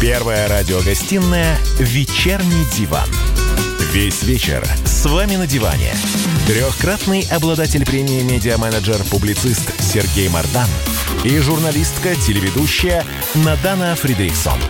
Первая 0.00 0.46
радиогостинная 0.46 1.58
«Вечерний 1.78 2.66
диван». 2.76 3.08
Весь 3.92 4.22
вечер 4.24 4.62
с 4.84 5.06
вами 5.06 5.36
на 5.36 5.46
диване. 5.46 5.94
Трехкратный 6.46 7.26
обладатель 7.30 7.86
премии 7.86 8.20
«Медиа-менеджер-публицист» 8.20 9.72
Сергей 9.80 10.28
Мардан 10.28 10.68
и 11.24 11.38
журналистка-телеведущая 11.38 13.06
Надана 13.36 13.96
Фридрихсон. 13.96 14.60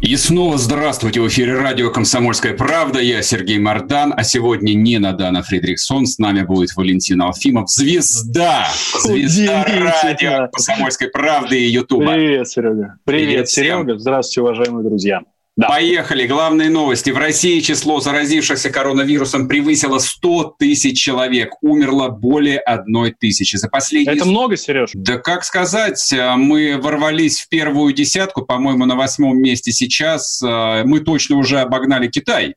И 0.00 0.16
снова 0.16 0.56
здравствуйте. 0.56 1.20
В 1.20 1.28
эфире 1.28 1.58
радио 1.58 1.90
«Комсомольская 1.90 2.54
правда». 2.54 3.00
Я 3.00 3.20
Сергей 3.20 3.58
Мардан, 3.58 4.14
а 4.16 4.24
сегодня 4.24 4.72
не 4.72 4.98
Надана 4.98 5.42
Фридрихсон. 5.42 6.06
С 6.06 6.18
нами 6.18 6.42
будет 6.42 6.74
Валентин 6.74 7.20
Алфимов. 7.20 7.68
Звезда! 7.68 8.66
Звезда 9.02 9.62
радио 9.62 10.48
«Комсомольской 10.50 11.08
правды» 11.08 11.60
и 11.60 11.68
Ютуба. 11.68 12.14
Привет, 12.14 12.48
Серега. 12.48 12.96
Привет, 13.04 13.28
Привет 13.28 13.48
Серега. 13.50 13.98
Здравствуйте, 13.98 14.40
уважаемые 14.40 14.88
друзья. 14.88 15.20
Да. 15.56 15.68
Поехали. 15.68 16.26
Главные 16.26 16.70
новости. 16.70 17.10
В 17.10 17.18
России 17.18 17.60
число 17.60 18.00
заразившихся 18.00 18.70
коронавирусом 18.70 19.48
превысило 19.48 19.98
100 19.98 20.56
тысяч 20.58 20.98
человек. 20.98 21.54
Умерло 21.60 22.08
более 22.08 22.58
одной 22.58 23.12
тысячи. 23.12 23.56
За 23.56 23.68
последние... 23.68 24.16
Это 24.16 24.24
много, 24.24 24.56
Сереж? 24.56 24.90
Да 24.94 25.18
как 25.18 25.44
сказать. 25.44 26.14
Мы 26.36 26.78
ворвались 26.80 27.40
в 27.40 27.48
первую 27.48 27.92
десятку, 27.92 28.42
по-моему, 28.42 28.86
на 28.86 28.96
восьмом 28.96 29.38
месте 29.38 29.72
сейчас. 29.72 30.40
Мы 30.40 31.00
точно 31.00 31.36
уже 31.36 31.60
обогнали 31.60 32.08
Китай. 32.08 32.54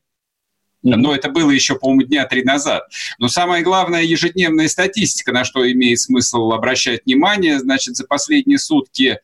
Но 0.84 1.14
это 1.14 1.30
было 1.30 1.50
еще, 1.50 1.76
по-моему, 1.76 2.02
дня 2.02 2.26
три 2.26 2.44
назад. 2.44 2.84
Но 3.18 3.28
самое 3.28 3.62
главное, 3.62 4.02
ежедневная 4.02 4.68
статистика, 4.68 5.32
на 5.32 5.44
что 5.44 5.70
имеет 5.70 5.98
смысл 6.00 6.52
обращать 6.52 7.06
внимание. 7.06 7.58
Значит, 7.58 7.96
за 7.96 8.06
последние 8.06 8.58
сутки 8.58 9.18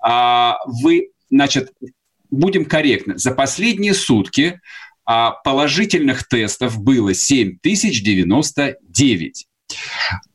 а, 0.00 0.58
вы, 0.66 1.10
значит, 1.30 1.72
будем 2.30 2.64
корректны, 2.64 3.18
за 3.18 3.32
последние 3.32 3.94
сутки 3.94 4.60
а, 5.04 5.30
положительных 5.30 6.26
тестов 6.28 6.82
было 6.82 7.14
7099. 7.14 9.46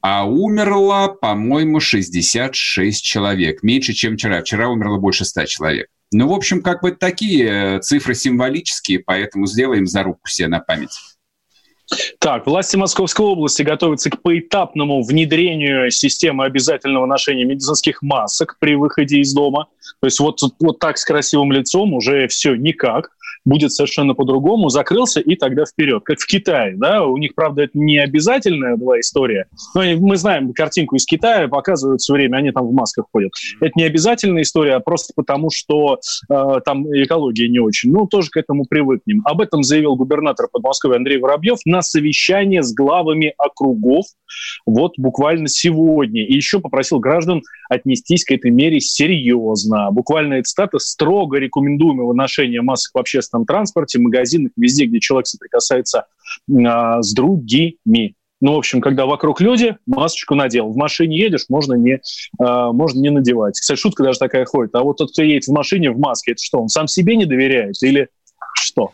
А 0.02 0.25
умерло, 0.25 1.09
по-моему, 1.09 1.80
66 1.80 3.03
человек. 3.03 3.63
Меньше, 3.63 3.94
чем 3.94 4.16
вчера. 4.16 4.41
Вчера 4.41 4.69
умерло 4.69 4.97
больше 4.97 5.25
100 5.25 5.45
человек. 5.45 5.88
Ну, 6.11 6.27
в 6.27 6.33
общем, 6.33 6.61
как 6.61 6.83
бы 6.83 6.91
такие 6.91 7.77
э, 7.77 7.80
цифры 7.80 8.13
символические, 8.13 9.00
поэтому 9.00 9.47
сделаем 9.47 9.88
зарубку 9.88 10.28
себе 10.28 10.47
на 10.47 10.59
память. 10.59 11.00
Так, 12.19 12.47
власти 12.47 12.77
Московской 12.77 13.25
области 13.25 13.61
готовятся 13.61 14.09
к 14.09 14.21
поэтапному 14.21 15.03
внедрению 15.03 15.91
системы 15.91 16.45
обязательного 16.45 17.05
ношения 17.05 17.43
медицинских 17.43 18.01
масок 18.01 18.57
при 18.59 18.75
выходе 18.75 19.19
из 19.19 19.33
дома. 19.33 19.67
То 19.99 20.07
есть 20.07 20.19
вот, 20.19 20.39
вот 20.59 20.79
так 20.79 20.97
с 20.97 21.05
красивым 21.05 21.51
лицом 21.51 21.93
уже 21.93 22.27
все 22.27 22.55
никак 22.55 23.11
будет 23.45 23.72
совершенно 23.72 24.13
по-другому, 24.13 24.69
закрылся 24.69 25.19
и 25.19 25.36
тогда 25.36 25.66
вперед. 25.66 26.03
Как 26.03 26.19
в 26.19 26.25
Китае, 26.25 26.75
да, 26.77 27.03
у 27.03 27.17
них, 27.17 27.36
правда, 27.36 27.63
это 27.63 27.77
не 27.77 27.97
обязательная 27.97 28.75
была 28.75 29.00
история, 29.00 29.47
но 29.75 29.83
мы 29.97 30.16
знаем 30.16 30.53
картинку 30.53 30.95
из 30.95 31.05
Китая, 31.05 31.47
показывают 31.47 32.02
все 32.02 32.13
время, 32.13 32.38
они 32.38 32.52
там 32.52 32.67
в 32.67 32.73
масках 32.73 33.05
ходят. 33.11 33.31
Это 33.59 33.72
не 33.75 33.83
обязательная 33.83 34.44
история, 34.44 34.75
а 34.75 34.80
просто 34.80 35.13
потому, 35.16 35.50
что 35.52 36.00
э, 36.30 36.59
там 36.66 36.85
экология 36.94 37.47
не 37.50 37.59
очень. 37.59 37.91
Ну, 37.91 38.08
тоже 38.08 38.30
к 38.30 38.38
этому 38.38 38.66
привыкнем. 38.66 39.22
Об 39.25 39.41
этом 39.41 39.63
заявил 39.63 39.95
губернатор 39.95 40.47
Подмосковья 40.52 40.97
Андрей 40.97 41.19
Воробьев 41.19 41.59
на 41.66 41.81
совещании 41.81 42.61
с 42.61 42.73
главами 42.73 43.33
округов 43.38 44.05
вот 44.66 44.94
буквально 44.97 45.47
сегодня. 45.47 46.25
И 46.25 46.33
еще 46.33 46.59
попросил 46.59 47.00
граждан 47.00 47.41
отнестись 47.69 48.23
к 48.23 48.31
этой 48.31 48.52
мере 48.52 48.80
серьезно. 48.80 49.89
Буквально 49.91 50.41
цитата 50.44 50.80
«строго 50.80 51.38
рекомендуемого 51.38 52.13
ношения 52.13 52.61
масок 52.61 52.94
в 52.95 53.00
общественном 53.00 53.32
общественном 53.33 53.45
транспорте, 53.45 53.99
магазинах, 53.99 54.51
везде, 54.55 54.85
где 54.85 54.99
человек 54.99 55.27
соприкасается 55.27 56.05
а, 56.66 57.01
с 57.01 57.13
другими. 57.13 58.16
Ну, 58.41 58.55
в 58.55 58.57
общем, 58.57 58.81
когда 58.81 59.05
вокруг 59.05 59.39
люди, 59.39 59.77
масочку 59.85 60.35
надел. 60.35 60.69
В 60.69 60.75
машине 60.75 61.17
едешь, 61.17 61.45
можно 61.47 61.75
не, 61.75 61.93
э, 61.93 61.99
можно 62.39 62.99
не 62.99 63.09
надевать. 63.09 63.57
Кстати, 63.57 63.79
шутка 63.79 64.03
даже 64.03 64.19
такая 64.19 64.43
ходит. 64.43 64.75
А 64.75 64.83
вот 64.83 64.97
тот, 64.97 65.13
кто 65.13 65.23
едет 65.23 65.45
в 65.45 65.53
машине 65.53 65.91
в 65.91 65.97
маске, 65.97 66.33
это 66.33 66.43
что, 66.43 66.59
он 66.59 66.67
сам 66.67 66.89
себе 66.89 67.16
не 67.16 67.25
доверяет 67.25 67.81
или 67.81 68.09
что? 68.53 68.91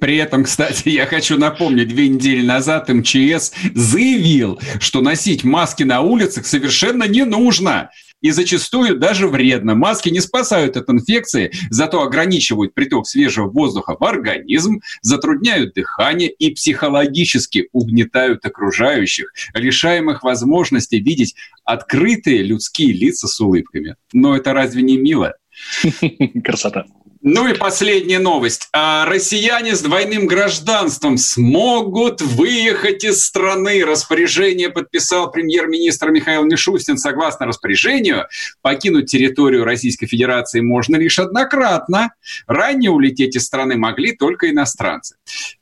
При 0.00 0.16
этом, 0.18 0.44
кстати, 0.44 0.90
я 0.90 1.06
хочу 1.06 1.38
напомнить, 1.38 1.88
две 1.88 2.08
недели 2.08 2.46
назад 2.46 2.88
МЧС 2.88 3.52
заявил, 3.74 4.60
что 4.78 5.00
носить 5.00 5.42
маски 5.42 5.82
на 5.82 6.02
улицах 6.02 6.46
совершенно 6.46 7.04
не 7.04 7.24
нужно 7.24 7.90
и 8.24 8.30
зачастую 8.30 8.98
даже 8.98 9.28
вредно. 9.28 9.74
Маски 9.74 10.08
не 10.08 10.20
спасают 10.20 10.78
от 10.78 10.88
инфекции, 10.88 11.52
зато 11.68 12.00
ограничивают 12.00 12.72
приток 12.72 13.06
свежего 13.06 13.50
воздуха 13.50 13.96
в 14.00 14.02
организм, 14.02 14.80
затрудняют 15.02 15.74
дыхание 15.74 16.30
и 16.30 16.54
психологически 16.54 17.68
угнетают 17.72 18.46
окружающих, 18.46 19.30
лишаем 19.52 20.10
их 20.10 20.22
возможности 20.22 20.94
видеть 20.96 21.34
открытые 21.64 22.42
людские 22.42 22.94
лица 22.94 23.28
с 23.28 23.38
улыбками. 23.38 23.96
Но 24.14 24.34
это 24.34 24.54
разве 24.54 24.82
не 24.82 24.96
мило? 24.96 25.34
Красота. 26.44 26.86
Ну 27.26 27.48
и 27.48 27.54
последняя 27.54 28.18
новость. 28.18 28.68
А 28.74 29.06
россияне 29.06 29.74
с 29.74 29.80
двойным 29.80 30.26
гражданством 30.26 31.16
смогут 31.16 32.20
выехать 32.20 33.02
из 33.02 33.24
страны. 33.24 33.82
Распоряжение 33.82 34.68
подписал 34.68 35.30
премьер-министр 35.30 36.10
Михаил 36.10 36.44
Мишустин. 36.44 36.98
Согласно 36.98 37.46
распоряжению, 37.46 38.26
покинуть 38.60 39.10
территорию 39.10 39.64
Российской 39.64 40.06
Федерации 40.06 40.60
можно 40.60 40.96
лишь 40.96 41.18
однократно. 41.18 42.12
Ранее 42.46 42.90
улететь 42.90 43.36
из 43.36 43.46
страны 43.46 43.78
могли 43.78 44.14
только 44.14 44.50
иностранцы. 44.50 45.16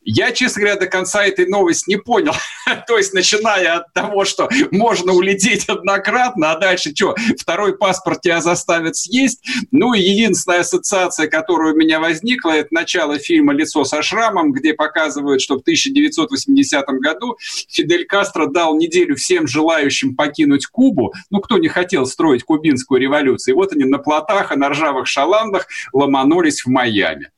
Я, 0.04 0.32
честно 0.32 0.62
говоря, 0.62 0.80
до 0.80 0.86
конца 0.86 1.24
этой 1.24 1.46
новости 1.46 1.90
не 1.90 1.96
понял. 1.96 2.34
То 2.88 2.98
есть, 2.98 3.14
начиная 3.14 3.76
от 3.76 3.92
того, 3.92 4.24
что 4.24 4.48
можно 4.72 5.12
улететь 5.12 5.68
однократно, 5.68 6.50
а 6.50 6.58
дальше 6.58 6.92
что, 6.92 7.14
второй 7.38 7.78
паспорт 7.78 8.20
тебя 8.20 8.40
заставят 8.40 8.96
съесть? 8.96 9.44
Ну 9.70 9.94
и 9.94 10.00
единственная 10.00 10.60
ассоциация, 10.60 11.28
которая 11.28 11.51
которая 11.52 11.74
у 11.74 11.76
меня 11.76 12.00
возникла, 12.00 12.52
это 12.52 12.68
начало 12.70 13.18
фильма 13.18 13.52
«Лицо 13.52 13.84
со 13.84 14.00
шрамом», 14.00 14.52
где 14.52 14.72
показывают, 14.72 15.42
что 15.42 15.58
в 15.58 15.60
1980 15.60 16.86
году 17.02 17.36
Фидель 17.68 18.06
Кастро 18.06 18.46
дал 18.46 18.74
неделю 18.74 19.16
всем 19.16 19.46
желающим 19.46 20.16
покинуть 20.16 20.64
Кубу, 20.64 21.12
ну, 21.28 21.40
кто 21.40 21.58
не 21.58 21.68
хотел 21.68 22.06
строить 22.06 22.42
кубинскую 22.42 23.02
революцию. 23.02 23.52
И 23.52 23.56
вот 23.56 23.72
они 23.74 23.84
на 23.84 23.98
плотах 23.98 24.50
и 24.50 24.56
на 24.56 24.70
ржавых 24.70 25.06
шаландах 25.06 25.66
ломанулись 25.92 26.62
в 26.62 26.68
Майами. 26.68 27.30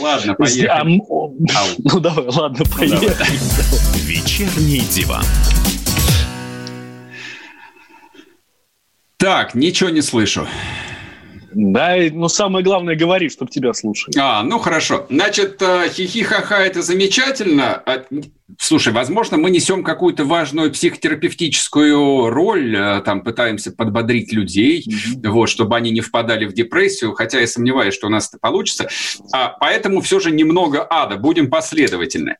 Ладно, 0.00 0.34
поехали. 0.34 0.66
А, 0.66 0.84
ну, 1.78 2.00
давай, 2.00 2.24
ладно, 2.24 2.64
ну, 2.66 2.78
поехали. 2.78 3.10
Ну, 3.10 4.06
Вечерний 4.06 4.80
диван. 4.80 5.24
Так, 9.18 9.54
ничего 9.54 9.90
не 9.90 10.00
слышу. 10.00 10.48
Да, 11.54 11.96
но 12.12 12.28
самое 12.28 12.64
главное, 12.64 12.96
говори, 12.96 13.28
чтобы 13.28 13.50
тебя 13.50 13.72
слушали. 13.72 14.18
А, 14.18 14.42
ну 14.42 14.58
хорошо. 14.58 15.06
Значит, 15.08 15.60
э, 15.62 15.88
хихи-ха-ха– 15.88 16.58
это 16.64 16.82
замечательно. 16.82 17.82
Слушай, 18.58 18.92
возможно, 18.92 19.36
мы 19.36 19.50
несем 19.50 19.82
какую-то 19.82 20.24
важную 20.24 20.70
психотерапевтическую 20.72 22.30
роль, 22.30 22.76
э, 22.76 23.00
там 23.02 23.22
пытаемся 23.22 23.72
подбодрить 23.72 24.32
людей, 24.32 24.84
mm-hmm. 24.86 25.28
вот, 25.28 25.48
чтобы 25.48 25.76
они 25.76 25.90
не 25.90 26.00
впадали 26.00 26.44
в 26.44 26.52
депрессию, 26.52 27.12
хотя 27.12 27.40
я 27.40 27.46
сомневаюсь, 27.46 27.94
что 27.94 28.08
у 28.08 28.10
нас 28.10 28.28
это 28.28 28.38
получится. 28.38 28.88
А, 29.32 29.56
поэтому 29.60 30.00
все 30.00 30.20
же 30.20 30.30
немного 30.30 30.86
ада, 30.88 31.16
будем 31.16 31.50
последовательны. 31.50 32.36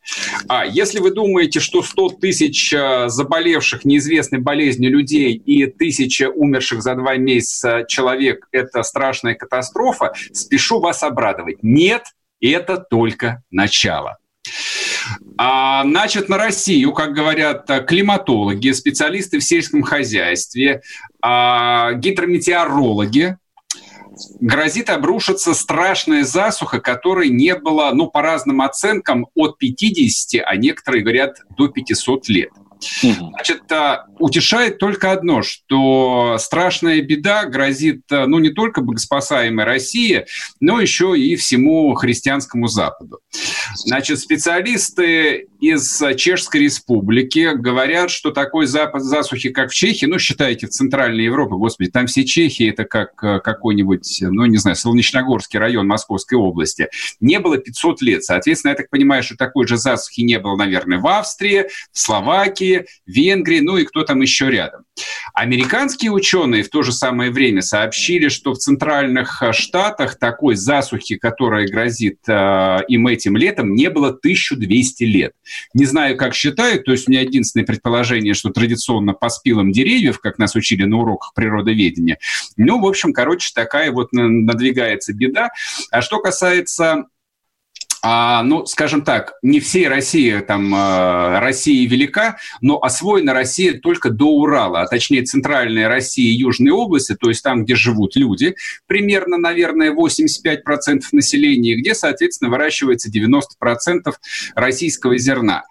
А 0.47 0.65
если 0.65 0.99
вы 0.99 1.11
думаете, 1.11 1.59
что 1.59 1.81
100 1.81 2.09
тысяч 2.21 2.73
э, 2.73 3.07
заболевших 3.07 3.85
неизвестной 3.85 4.39
болезнью 4.39 4.91
людей 4.91 5.33
и 5.33 5.65
тысяча 5.67 6.29
умерших 6.29 6.81
за 6.81 6.95
два 6.95 7.15
месяца 7.17 7.85
человек– 7.87 8.47
это 8.51 8.83
страшная 8.83 9.35
катастрофа, 9.35 10.13
спешу 10.31 10.79
вас 10.79 11.03
обрадовать. 11.03 11.57
Нет, 11.61 12.03
это 12.41 12.77
только 12.77 13.43
начало. 13.51 14.17
А, 15.37 15.83
значит, 15.83 16.29
на 16.29 16.37
Россию, 16.37 16.93
как 16.93 17.13
говорят 17.13 17.69
климатологи, 17.87 18.71
специалисты 18.71 19.39
в 19.39 19.43
сельском 19.43 19.83
хозяйстве, 19.83 20.81
а, 21.21 21.93
гидрометеорологи, 21.93 23.37
грозит 24.39 24.89
обрушиться 24.89 25.53
страшная 25.53 26.23
засуха, 26.23 26.79
которой 26.79 27.29
не 27.29 27.55
было, 27.55 27.91
ну, 27.93 28.09
по 28.09 28.21
разным 28.21 28.61
оценкам, 28.61 29.27
от 29.35 29.57
50, 29.57 30.41
а 30.45 30.55
некоторые 30.55 31.03
говорят, 31.03 31.37
до 31.57 31.67
500 31.67 32.29
лет. 32.29 32.49
Значит, 33.01 33.71
а, 33.71 34.05
утешает 34.19 34.77
только 34.77 35.11
одно, 35.11 35.41
что 35.41 36.37
страшная 36.39 37.01
беда 37.01 37.45
грозит, 37.45 38.01
а, 38.11 38.27
ну, 38.27 38.39
не 38.39 38.49
только 38.49 38.81
богоспасаемой 38.81 39.65
России, 39.65 40.25
но 40.59 40.79
еще 40.79 41.17
и 41.17 41.35
всему 41.35 41.93
христианскому 41.93 42.67
Западу. 42.67 43.19
Значит, 43.75 44.19
специалисты 44.19 45.47
из 45.59 46.01
Чешской 46.17 46.61
Республики 46.61 47.51
говорят, 47.55 48.11
что 48.11 48.31
такой 48.31 48.65
запад 48.65 49.01
засухи, 49.01 49.49
как 49.49 49.71
в 49.71 49.73
Чехии, 49.73 50.05
ну, 50.05 50.19
считайте, 50.19 50.67
в 50.67 50.71
Центральной 50.71 51.23
Европе, 51.23 51.55
господи, 51.55 51.89
там 51.89 52.07
все 52.07 52.25
Чехии, 52.25 52.69
это 52.69 52.85
как 52.85 53.23
а, 53.23 53.39
какой-нибудь, 53.39 54.19
ну, 54.21 54.45
не 54.45 54.57
знаю, 54.57 54.75
Солнечногорский 54.75 55.59
район 55.59 55.87
Московской 55.87 56.37
области, 56.37 56.89
не 57.19 57.39
было 57.39 57.57
500 57.57 58.01
лет. 58.01 58.23
Соответственно, 58.23 58.71
я 58.71 58.75
так 58.75 58.89
понимаю, 58.89 59.23
что 59.23 59.35
такой 59.35 59.67
же 59.67 59.77
засухи 59.77 60.21
не 60.21 60.39
было, 60.39 60.55
наверное, 60.55 60.99
в 60.99 61.07
Австрии, 61.07 61.67
в 61.91 61.99
Словакии, 61.99 62.72
Венгрии, 63.05 63.59
ну 63.59 63.77
и 63.77 63.85
кто 63.85 64.03
там 64.03 64.21
еще 64.21 64.49
рядом. 64.49 64.85
Американские 65.33 66.11
ученые 66.11 66.63
в 66.63 66.69
то 66.69 66.83
же 66.83 66.91
самое 66.91 67.31
время 67.31 67.61
сообщили, 67.61 68.29
что 68.29 68.53
в 68.53 68.57
центральных 68.57 69.41
э, 69.41 69.51
штатах 69.51 70.19
такой 70.19 70.55
засухи, 70.55 71.15
которая 71.15 71.67
грозит 71.67 72.19
э, 72.27 72.79
им 72.87 73.07
этим 73.07 73.35
летом, 73.35 73.73
не 73.73 73.89
было 73.89 74.09
1200 74.09 75.03
лет. 75.03 75.33
Не 75.73 75.85
знаю, 75.85 76.17
как 76.17 76.35
считают, 76.35 76.85
то 76.85 76.91
есть 76.91 77.07
у 77.07 77.11
меня 77.11 77.21
единственное 77.21 77.65
предположение, 77.65 78.33
что 78.33 78.49
традиционно 78.49 79.13
по 79.13 79.29
спилам 79.29 79.71
деревьев, 79.71 80.19
как 80.19 80.37
нас 80.37 80.55
учили 80.55 80.83
на 80.83 80.97
уроках 80.97 81.33
природоведения. 81.33 82.19
Ну, 82.57 82.79
в 82.79 82.85
общем, 82.85 83.13
короче, 83.13 83.51
такая 83.55 83.91
вот 83.91 84.09
надвигается 84.11 85.13
беда. 85.13 85.49
А 85.91 86.01
что 86.01 86.19
касается 86.19 87.05
а, 88.05 88.43
ну, 88.43 88.65
скажем 88.65 89.03
так, 89.03 89.33
не 89.41 89.61
всей 89.61 89.87
России, 89.87 90.39
там, 90.39 90.75
э, 90.75 91.39
Россия 91.39 91.87
велика, 91.87 92.35
но 92.59 92.77
освоена 92.83 93.33
Россия 93.33 93.79
только 93.79 94.09
до 94.09 94.25
Урала, 94.25 94.81
а 94.81 94.87
точнее 94.87 95.23
центральная 95.23 95.87
Россия 95.87 96.29
и 96.29 96.35
южные 96.35 96.73
области, 96.73 97.15
то 97.15 97.29
есть 97.29 97.41
там, 97.41 97.63
где 97.63 97.75
живут 97.75 98.17
люди, 98.17 98.55
примерно, 98.87 99.37
наверное, 99.37 99.93
85% 99.93 101.03
населения, 101.13 101.75
где, 101.75 101.95
соответственно, 101.95 102.51
выращивается 102.51 103.09
90% 103.09 104.13
российского 104.55 105.17
зерна. 105.17 105.63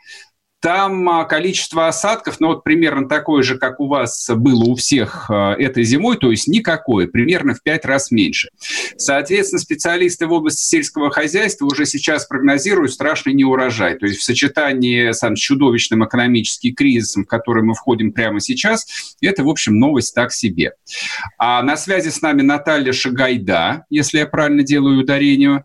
Там 0.62 1.08
а, 1.08 1.24
количество 1.24 1.88
осадков, 1.88 2.38
ну 2.38 2.46
вот 2.46 2.62
примерно 2.62 3.08
такое 3.08 3.42
же, 3.42 3.58
как 3.58 3.80
у 3.80 3.88
вас 3.88 4.30
было 4.32 4.62
у 4.62 4.76
всех 4.76 5.28
а, 5.28 5.54
этой 5.54 5.82
зимой, 5.82 6.16
то 6.16 6.30
есть 6.30 6.46
никакое, 6.46 7.08
примерно 7.08 7.54
в 7.54 7.62
пять 7.64 7.84
раз 7.84 8.12
меньше. 8.12 8.48
Соответственно, 8.96 9.58
специалисты 9.58 10.28
в 10.28 10.32
области 10.32 10.62
сельского 10.62 11.10
хозяйства 11.10 11.66
уже 11.66 11.84
сейчас 11.84 12.26
прогнозируют 12.26 12.92
страшный 12.92 13.34
неурожай. 13.34 13.98
То 13.98 14.06
есть 14.06 14.20
в 14.20 14.22
сочетании 14.22 15.10
с 15.10 15.22
чудовищным 15.34 16.04
экономическим 16.04 16.74
кризисом, 16.76 17.24
в 17.24 17.26
который 17.26 17.64
мы 17.64 17.74
входим 17.74 18.12
прямо 18.12 18.38
сейчас, 18.38 18.86
это, 19.20 19.42
в 19.42 19.48
общем, 19.48 19.78
новость 19.78 20.14
так 20.14 20.32
себе. 20.32 20.74
А 21.38 21.60
на 21.62 21.76
связи 21.76 22.10
с 22.10 22.22
нами 22.22 22.42
Наталья 22.42 22.92
Шагайда, 22.92 23.84
если 23.90 24.18
я 24.18 24.26
правильно 24.26 24.62
делаю 24.62 25.00
ударение. 25.00 25.64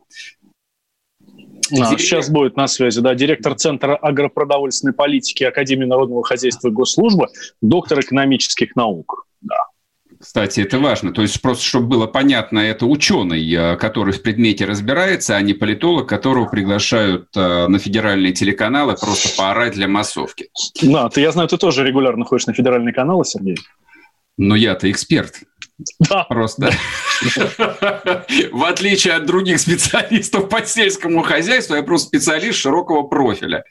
А, 1.72 1.86
сейчас 1.86 2.30
будет 2.30 2.56
на 2.56 2.68
связи, 2.68 3.02
да, 3.02 3.16
директор 3.16 3.56
Центра 3.56 3.96
агропродовольственной 3.96 4.94
политики 4.94 5.44
Академии 5.44 5.86
народного 5.86 6.24
хозяйства 6.24 6.70
и 6.70 6.72
госслужбы, 6.72 7.28
доктор 7.62 8.00
экономических 8.00 8.76
наук. 8.76 9.26
Да. 9.42 9.68
Кстати, 10.20 10.62
это 10.62 10.80
важно. 10.80 11.14
То 11.14 11.22
есть 11.22 11.42
просто, 11.42 11.64
чтобы 11.64 11.88
было 11.88 12.08
понятно, 12.08 12.60
это 12.60 12.86
ученый, 12.86 13.54
э, 13.54 13.76
который 13.78 14.14
в 14.14 14.22
предмете 14.24 14.66
разбирается, 14.66 15.36
а 15.36 15.42
не 15.42 15.54
политолог, 15.54 16.10
которого 16.10 16.46
приглашают 16.46 17.28
э, 17.36 17.68
на 17.68 17.78
федеральные 17.78 18.34
телеканалы 18.34 18.96
просто 18.96 19.30
поорать 19.38 19.74
для 19.74 19.88
массовки. 19.88 20.50
Да, 20.82 21.10
ты, 21.10 21.22
я 21.22 21.32
знаю, 21.32 21.48
ты 21.48 21.58
тоже 21.58 21.84
регулярно 21.84 22.26
ходишь 22.26 22.48
на 22.48 22.54
федеральные 22.54 22.94
каналы, 22.94 23.26
Сергей. 23.26 23.58
Но 24.38 24.56
я-то 24.56 24.90
эксперт. 24.90 25.36
Да. 26.10 26.24
Просто. 26.24 26.72
В 28.52 28.64
отличие 28.64 29.14
от 29.14 29.26
других 29.26 29.60
специалистов 29.60 30.50
по 30.50 30.66
сельскому 30.66 31.22
хозяйству, 31.24 31.76
я 31.76 31.84
просто 31.84 32.08
специалист 32.08 32.58
широкого 32.58 33.04
профиля. 33.04 33.64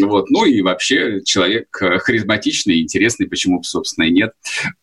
Вот. 0.00 0.30
Ну 0.30 0.44
и 0.44 0.60
вообще 0.62 1.22
человек 1.24 1.68
э, 1.80 1.98
харизматичный, 1.98 2.80
интересный, 2.82 3.26
почему 3.26 3.58
бы, 3.58 3.64
собственно, 3.64 4.06
и 4.06 4.10
нет. 4.10 4.32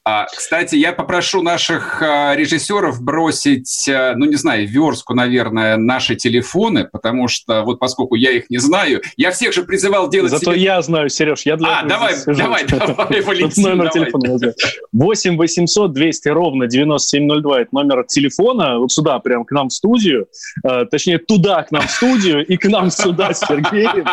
А, 0.04 0.26
кстати, 0.26 0.76
я 0.76 0.94
попрошу 0.94 1.42
наших 1.42 2.02
а, 2.02 2.36
режиссеров 2.36 3.02
бросить, 3.02 3.88
а, 3.88 4.16
ну 4.16 4.26
не 4.26 4.36
знаю, 4.36 4.68
верстку, 4.68 5.14
наверное, 5.14 5.78
наши 5.78 6.16
телефоны, 6.16 6.86
потому 6.86 7.28
что 7.28 7.64
вот 7.64 7.80
поскольку 7.80 8.16
я 8.16 8.32
их 8.32 8.50
не 8.50 8.58
знаю, 8.58 9.02
я 9.18 9.32
всех 9.32 9.54
же 9.54 9.64
призывал 9.64 10.10
делать 10.10 10.32
Зато 10.32 10.54
себе... 10.54 10.64
я 10.64 10.82
знаю, 10.82 11.10
Сереж, 11.10 11.44
я 11.46 11.58
для 11.58 11.80
А, 11.80 11.84
давай, 11.84 12.16
давай, 12.26 12.66
давай, 12.68 13.22
Валентин, 13.22 13.64
номер 13.64 13.90
телефона 13.90 14.54
8 14.92 15.38
800 15.38 15.94
200 15.94 16.28
ровно 16.40 16.68
9702, 16.68 17.62
это 17.62 17.70
номер 17.72 18.06
телефона, 18.06 18.80
вот 18.80 18.92
сюда, 18.92 19.20
прям 19.20 19.44
к 19.44 19.52
нам 19.52 19.68
в 19.68 19.74
студию, 19.74 20.28
э, 20.64 20.86
точнее, 20.90 21.18
туда 21.18 21.64
к 21.64 21.72
нам 21.72 21.88
в 21.88 21.92
студию 21.92 22.46
и 22.46 22.58
к 22.58 22.66
нам 22.66 22.90
сюда 22.90 23.34
с 23.34 23.40
Сергеем. 23.40 24.06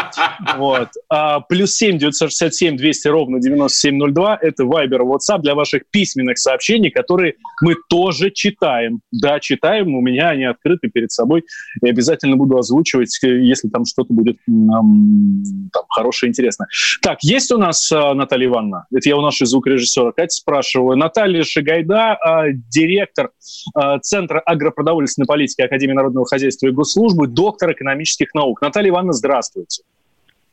Вот. 0.57 0.89
А, 1.09 1.41
плюс 1.41 1.75
7 1.75 1.99
967 1.99 2.77
200 2.77 3.09
ровно 3.09 3.41
9702, 3.41 4.39
это 4.41 4.65
Viber, 4.65 5.01
WhatsApp 5.01 5.41
для 5.41 5.55
ваших 5.55 5.83
письменных 5.91 6.39
сообщений, 6.39 6.91
которые 6.91 7.35
мы 7.63 7.75
тоже 7.89 8.31
читаем. 8.31 9.01
Да, 9.13 9.41
читаем, 9.41 9.95
у 9.95 10.01
меня 10.01 10.31
они 10.31 10.45
открыты 10.45 10.89
перед 10.89 11.13
собой, 11.13 11.45
и 11.83 11.89
обязательно 11.89 12.37
буду 12.37 12.59
озвучивать, 12.59 13.19
э, 13.23 13.41
если 13.41 13.69
там 13.69 13.85
что-то 13.85 14.13
будет 14.13 14.37
нам 14.47 15.43
там, 15.73 15.85
хорошее, 15.89 16.31
интересное. 16.31 16.69
Так, 17.03 17.19
есть 17.23 17.53
у 17.53 17.59
нас 17.59 17.91
э, 17.93 18.13
Наталья 18.15 18.47
Ивановна? 18.47 18.87
Это 18.93 19.09
я 19.09 19.17
у 19.17 19.21
нашей 19.21 19.47
звукорежиссера 19.47 20.13
Катя 20.13 20.35
спрашиваю. 20.35 20.97
Наталья 20.97 21.43
Шигайда, 21.45 22.16
э, 22.17 22.53
директор 22.71 23.31
Центра 24.03 24.41
агропродовольственной 24.41 25.27
политики 25.27 25.61
Академии 25.61 25.95
народного 25.95 26.27
хозяйства 26.27 26.67
и 26.67 26.71
госслужбы, 26.71 27.27
доктор 27.27 27.73
экономических 27.73 28.35
наук. 28.35 28.61
Наталья 28.61 28.91
Ивановна, 28.91 29.13
здравствуйте. 29.13 29.83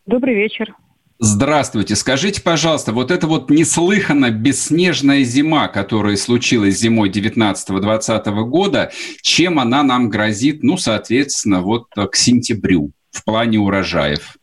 Добрый 0.05 0.35
вечер. 0.35 0.75
Здравствуйте. 1.19 1.95
Скажите, 1.95 2.41
пожалуйста, 2.41 2.91
вот 2.91 3.09
эта 3.09 3.27
вот 3.27 3.49
неслыханно 3.49 4.29
бесснежная 4.31 5.23
зима, 5.23 5.69
которая 5.69 6.17
случилась 6.17 6.77
зимой 6.77 7.09
19-20 7.09 8.43
года, 8.43 8.91
чем 9.21 9.59
она 9.59 9.83
нам 9.83 10.09
грозит, 10.09 10.63
ну, 10.63 10.75
соответственно, 10.75 11.61
вот 11.61 11.85
к 11.95 12.15
сентябрю 12.15 12.91
в 13.11 13.23
плане 13.23 13.59
урожаев? 13.59 14.35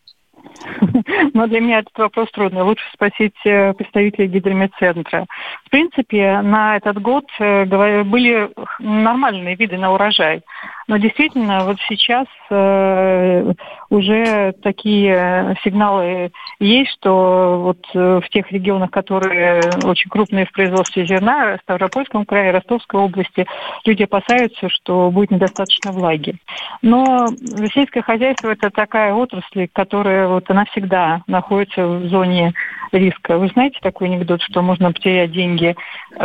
Но 1.34 1.46
для 1.46 1.61
меня 1.61 1.81
этот 1.81 1.96
вопрос 1.99 2.31
трудный. 2.32 2.62
Лучше 2.62 2.84
спросить 2.93 3.34
э, 3.44 3.72
представителей 3.75 4.28
гидромедцентра. 4.28 5.26
В 5.64 5.70
принципе, 5.70 6.40
на 6.43 6.76
этот 6.76 7.00
год 7.00 7.25
э, 7.38 7.64
были 8.05 8.50
нормальные 8.78 9.56
виды 9.56 9.76
на 9.78 9.93
урожай. 9.93 10.43
Но 10.88 10.97
действительно, 10.97 11.65
вот 11.65 11.79
сейчас 11.88 12.27
э, 12.50 13.53
уже 13.91 14.53
такие 14.62 15.56
сигналы 15.62 16.32
есть, 16.59 16.91
что 16.93 17.61
вот 17.62 17.87
в 17.94 18.29
тех 18.31 18.50
регионах, 18.50 18.91
которые 18.91 19.62
очень 19.85 20.11
крупные 20.11 20.47
в 20.47 20.53
производстве 20.53 21.06
зерна, 21.06 21.56
в 21.56 21.61
Ставропольском 21.62 22.25
крае, 22.25 22.50
Ростовской 22.50 23.00
области, 23.00 23.46
люди 23.84 24.03
опасаются, 24.03 24.69
что 24.69 25.10
будет 25.10 25.31
недостаточно 25.31 25.93
влаги. 25.93 26.37
Но 26.82 27.29
сельское 27.75 28.03
хозяйство– 28.03 28.49
это 28.51 28.70
такая 28.70 29.15
отрасль, 29.15 29.69
которая 29.72 30.29
вот 30.29 30.51
она 30.51 30.65
всегда 30.67 31.22
находится 31.27 31.87
в 31.87 32.08
зоне 32.08 32.53
риска. 32.93 33.39
Вы 33.39 33.49
знаете 33.49 33.79
такой 33.82 34.08
анекдот, 34.08 34.43
что 34.43 34.63
можно 34.63 34.93
потерять 34.93 35.32
деньги 35.32 35.77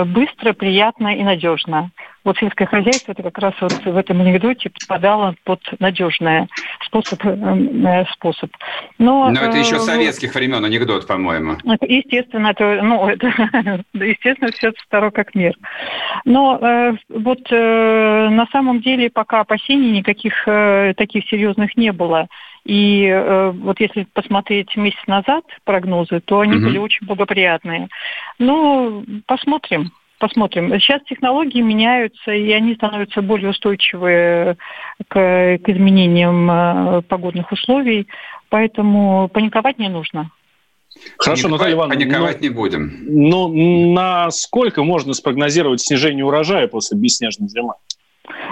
быстро, 0.06 0.54
приятно 0.54 1.16
и 1.16 1.24
надежно. 1.24 1.92
Вот 2.26 2.38
сельское 2.40 2.66
хозяйство 2.66 3.12
это 3.12 3.22
как 3.22 3.38
раз 3.38 3.54
вот 3.62 3.72
в 3.72 3.96
этом 3.96 4.20
анекдоте 4.20 4.72
подпадало 4.72 5.36
под 5.44 5.62
надежный 5.80 6.48
способ. 6.84 7.24
Э, 7.24 7.30
э, 7.30 8.06
способ. 8.12 8.52
Но, 8.98 9.30
Но 9.30 9.42
это 9.42 9.58
еще 9.58 9.76
э, 9.76 9.80
советских 9.80 10.34
времен 10.34 10.66
анекдот, 10.66 11.06
по-моему. 11.06 11.58
Естественно, 11.82 12.48
это, 12.48 12.82
ну, 12.82 13.08
это, 13.10 13.28
естественно, 13.94 14.52
все 14.52 14.74
старо 14.86 15.12
как 15.12 15.36
мир. 15.36 15.54
Но 16.26 16.98
вот 17.10 17.52
на 17.52 18.48
самом 18.52 18.82
деле 18.82 19.12
пока 19.12 19.42
опасений 19.42 19.92
никаких 19.92 20.34
таких 20.98 21.30
серьезных 21.30 21.78
не 21.78 21.92
было. 21.92 22.28
И 22.66 23.06
э, 23.06 23.52
вот 23.52 23.80
если 23.80 24.08
посмотреть 24.12 24.76
месяц 24.76 25.06
назад 25.06 25.46
прогнозы, 25.64 26.20
то 26.20 26.40
они 26.40 26.56
угу. 26.56 26.66
были 26.66 26.78
очень 26.80 27.06
благоприятные. 27.06 27.90
Ну, 28.40 29.06
посмотрим. 29.28 29.92
Посмотрим. 30.20 30.70
Сейчас 30.80 31.02
технологии 31.04 31.62
меняются, 31.62 32.32
и 32.32 32.52
они 32.52 32.76
становятся 32.76 33.22
более 33.22 33.50
устойчивые 33.50 34.56
к, 35.08 35.14
к 35.58 35.70
изменениям 35.70 36.50
э, 36.50 37.02
погодных 37.02 37.52
условий, 37.52 38.08
поэтому 38.50 39.28
паниковать 39.28 39.78
не 39.78 39.90
нужно. 39.90 40.32
Хорошо, 41.18 41.50
Наталья 41.50 41.74
Ивановна. 41.74 41.96
Паниковать 41.96 42.42
но, 42.42 42.48
не 42.48 42.50
будем. 42.50 42.92
Ну, 43.08 43.94
насколько 43.94 44.84
можно 44.84 45.14
спрогнозировать 45.14 45.82
снижение 45.82 46.24
урожая 46.24 46.68
после 46.68 46.98
бесснежной 46.98 47.50
зимы? 47.50 47.74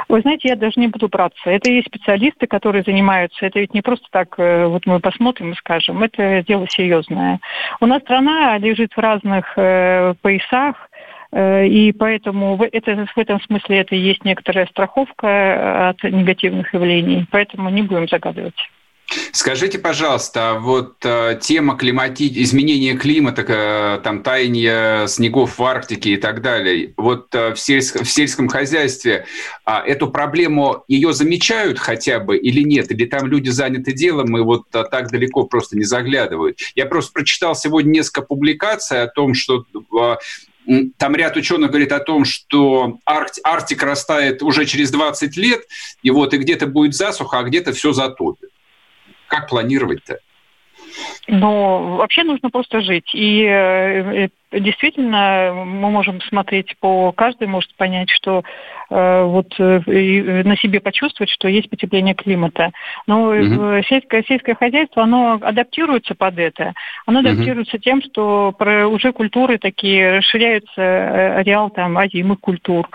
Вы 0.09 0.21
знаете, 0.21 0.49
я 0.49 0.55
даже 0.55 0.79
не 0.79 0.87
буду 0.87 1.07
браться. 1.07 1.49
Это 1.49 1.71
есть 1.71 1.87
специалисты, 1.87 2.47
которые 2.47 2.83
занимаются. 2.83 3.45
Это 3.45 3.59
ведь 3.59 3.73
не 3.73 3.81
просто 3.81 4.05
так, 4.11 4.35
э, 4.37 4.67
вот 4.67 4.85
мы 4.85 4.99
посмотрим 4.99 5.51
и 5.53 5.55
скажем. 5.55 6.03
Это 6.03 6.43
дело 6.47 6.67
серьезное. 6.69 7.39
У 7.79 7.85
нас 7.85 8.01
страна 8.01 8.57
лежит 8.57 8.93
в 8.93 8.99
разных 8.99 9.53
э, 9.57 10.13
поясах, 10.21 10.89
и 11.35 11.93
поэтому 11.97 12.63
это, 12.71 13.07
в 13.15 13.17
этом 13.17 13.41
смысле 13.41 13.79
это 13.79 13.95
и 13.95 13.99
есть 13.99 14.23
некоторая 14.23 14.67
страховка 14.67 15.89
от 15.89 16.03
негативных 16.03 16.73
явлений. 16.73 17.25
Поэтому 17.31 17.69
не 17.69 17.81
будем 17.81 18.07
загадывать. 18.07 18.55
Скажите, 19.31 19.79
пожалуйста, 19.79 20.51
а 20.51 20.59
вот 20.59 20.95
э, 21.03 21.37
тема 21.39 21.77
климати... 21.77 22.31
изменения 22.41 22.95
климата, 22.95 23.43
э, 23.47 23.99
там 24.03 24.23
таяние 24.23 25.07
снегов 25.07 25.59
в 25.59 25.63
Арктике 25.63 26.11
и 26.11 26.17
так 26.17 26.41
далее, 26.41 26.93
вот 26.97 27.33
э, 27.35 27.53
в, 27.53 27.59
сельск... 27.59 28.01
в 28.01 28.09
сельском 28.09 28.47
хозяйстве 28.47 29.25
э, 29.65 29.71
эту 29.85 30.09
проблему 30.09 30.83
ее 30.87 31.13
замечают 31.13 31.79
хотя 31.79 32.19
бы 32.19 32.37
или 32.37 32.61
нет? 32.61 32.91
Или 32.91 33.05
там 33.05 33.27
люди 33.27 33.49
заняты 33.49 33.91
делом 33.91 34.35
и 34.37 34.41
вот 34.41 34.63
э, 34.73 34.83
так 34.89 35.11
далеко 35.11 35.43
просто 35.43 35.77
не 35.77 35.83
заглядывают? 35.83 36.59
Я 36.75 36.85
просто 36.85 37.11
прочитал 37.13 37.55
сегодня 37.55 37.91
несколько 37.91 38.21
публикаций 38.23 39.03
о 39.03 39.07
том, 39.07 39.33
что 39.33 39.65
э, 39.73 40.15
там 40.97 41.15
ряд 41.15 41.35
ученых 41.35 41.69
говорит 41.69 41.91
о 41.91 41.99
том, 41.99 42.25
что 42.25 42.97
Аркти, 43.05 43.41
Арктика 43.43 43.85
растает 43.85 44.41
уже 44.41 44.65
через 44.65 44.91
20 44.91 45.37
лет, 45.37 45.61
и 46.01 46.11
вот 46.11 46.33
и 46.33 46.37
где-то 46.37 46.67
будет 46.67 46.95
засуха, 46.95 47.39
а 47.39 47.43
где-то 47.43 47.73
все 47.73 47.93
затопит. 47.93 48.49
Как 49.27 49.49
планировать-то? 49.49 50.19
Но 51.27 51.97
вообще 51.97 52.23
нужно 52.23 52.49
просто 52.49 52.81
жить. 52.81 53.13
И 53.13 53.43
э, 53.43 54.29
действительно 54.59 55.53
мы 55.65 55.89
можем 55.89 56.21
смотреть 56.21 56.75
по... 56.79 57.11
Каждый 57.11 57.47
может 57.47 57.73
понять, 57.75 58.09
что 58.09 58.43
э, 58.89 59.23
вот 59.23 59.53
э, 59.59 60.43
на 60.43 60.57
себе 60.57 60.79
почувствовать, 60.79 61.29
что 61.29 61.47
есть 61.47 61.69
потепление 61.69 62.13
климата. 62.13 62.71
Но 63.07 63.29
угу. 63.29 63.83
сельское, 63.87 64.23
сельское 64.23 64.55
хозяйство, 64.55 65.03
оно 65.03 65.39
адаптируется 65.41 66.15
под 66.15 66.37
это. 66.39 66.73
Оно 67.05 67.19
угу. 67.19 67.29
адаптируется 67.29 67.79
тем, 67.79 68.01
что 68.01 68.53
про, 68.57 68.87
уже 68.87 69.11
культуры 69.11 69.57
такие, 69.57 70.17
расширяются 70.17 71.37
ареал 71.37 71.69
там 71.69 71.97
озимых 71.97 72.39
культур, 72.39 72.89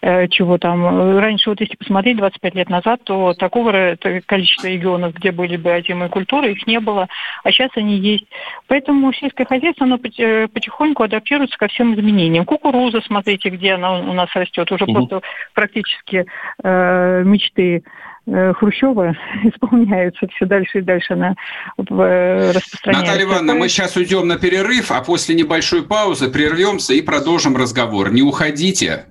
э, 0.00 0.28
чего 0.28 0.58
там. 0.58 1.18
Раньше, 1.18 1.50
вот 1.50 1.60
если 1.60 1.76
посмотреть 1.76 2.16
25 2.16 2.54
лет 2.54 2.68
назад, 2.68 3.00
то 3.04 3.34
такого 3.34 3.96
количества 4.26 4.68
регионов, 4.68 5.14
где 5.14 5.32
были 5.32 5.56
бы 5.56 5.72
озимые 5.72 6.08
культуры, 6.08 6.52
их 6.52 6.66
не 6.66 6.80
было, 6.80 7.08
а 7.44 7.50
сейчас 7.50 7.70
они 7.76 7.96
есть. 7.96 8.26
Поэтому 8.66 9.12
сельское 9.12 9.44
хозяйство, 9.44 9.86
оно 9.86 9.98
потихоньку 9.98 11.01
потихоньку 11.02 11.04
адаптируются 11.04 11.58
ко 11.58 11.68
всем 11.68 11.94
изменениям. 11.94 12.44
Кукуруза, 12.44 13.00
смотрите, 13.06 13.50
где 13.50 13.72
она 13.72 14.00
у 14.00 14.12
нас 14.12 14.28
растет, 14.34 14.70
уже 14.70 14.84
угу. 14.84 14.92
просто 14.92 15.20
практически 15.54 16.26
э, 16.62 17.22
мечты 17.24 17.82
э, 18.26 18.52
Хрущева 18.54 19.16
исполняются 19.44 20.26
все 20.28 20.46
дальше 20.46 20.78
и 20.78 20.82
дальше 20.82 21.14
она 21.14 21.34
э, 21.78 22.52
распространяется. 22.54 23.06
Наталья 23.06 23.24
Ивановна, 23.24 23.54
мы 23.54 23.68
сейчас 23.68 23.96
уйдем 23.96 24.28
на 24.28 24.38
перерыв, 24.38 24.90
а 24.90 25.02
после 25.02 25.34
небольшой 25.34 25.82
паузы 25.82 26.30
прервемся 26.30 26.94
и 26.94 27.02
продолжим 27.02 27.56
разговор. 27.56 28.12
Не 28.12 28.22
уходите. 28.22 29.06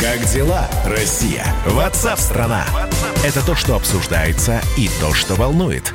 Как 0.00 0.20
дела, 0.32 0.68
Россия? 0.86 1.44
Ватсап-страна! 1.66 2.64
Это 3.24 3.44
то, 3.44 3.54
что 3.54 3.74
обсуждается 3.74 4.60
и 4.76 4.88
то, 5.00 5.12
что 5.14 5.34
волнует. 5.34 5.94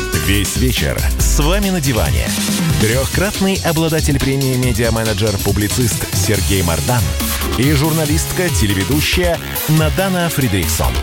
Весь 0.25 0.55
вечер 0.57 0.99
с 1.17 1.39
вами 1.39 1.71
на 1.71 1.81
диване. 1.81 2.27
Трехкратный 2.79 3.59
обладатель 3.65 4.19
премии 4.19 4.55
«Медиа-менеджер-публицист» 4.55 6.15
Сергей 6.15 6.61
Мардан 6.61 7.01
и 7.57 7.71
журналистка-телеведущая 7.73 9.39
Надана 9.67 10.29
Фридрихсон. 10.29 10.93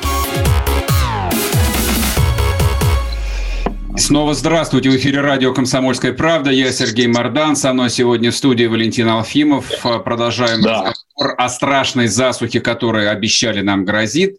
Снова 3.96 4.34
здравствуйте. 4.34 4.88
В 4.88 4.96
эфире 4.96 5.20
радио 5.20 5.52
«Комсомольская 5.52 6.12
правда». 6.12 6.50
Я 6.50 6.70
Сергей 6.70 7.08
Мордан. 7.08 7.56
Со 7.56 7.72
мной 7.72 7.90
сегодня 7.90 8.30
в 8.30 8.36
студии 8.36 8.66
Валентин 8.66 9.08
Алфимов. 9.08 9.66
Продолжаем 10.04 10.62
да. 10.62 10.70
разговор 10.70 10.94
о 11.18 11.48
страшной 11.48 12.06
засухе, 12.06 12.60
которая 12.60 13.10
обещали 13.10 13.60
нам 13.60 13.84
грозит. 13.84 14.36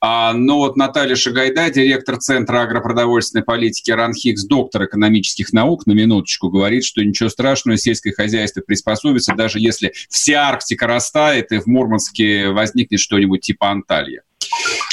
А, 0.00 0.32
но 0.32 0.58
вот 0.58 0.76
Наталья 0.76 1.14
Шагайда, 1.14 1.70
директор 1.70 2.16
Центра 2.16 2.62
агропродовольственной 2.62 3.44
политики 3.44 3.90
РАНХИКС, 3.90 4.44
доктор 4.44 4.84
экономических 4.84 5.52
наук, 5.52 5.86
на 5.86 5.92
минуточку 5.92 6.48
говорит, 6.48 6.84
что 6.84 7.04
ничего 7.04 7.28
страшного, 7.28 7.76
сельское 7.76 8.12
хозяйство 8.12 8.62
приспособится, 8.62 9.34
даже 9.34 9.58
если 9.60 9.92
вся 10.08 10.48
Арктика 10.48 10.86
растает 10.86 11.52
и 11.52 11.58
в 11.58 11.66
Мурманске 11.66 12.48
возникнет 12.48 13.00
что-нибудь 13.00 13.42
типа 13.42 13.70
Анталья. 13.70 14.22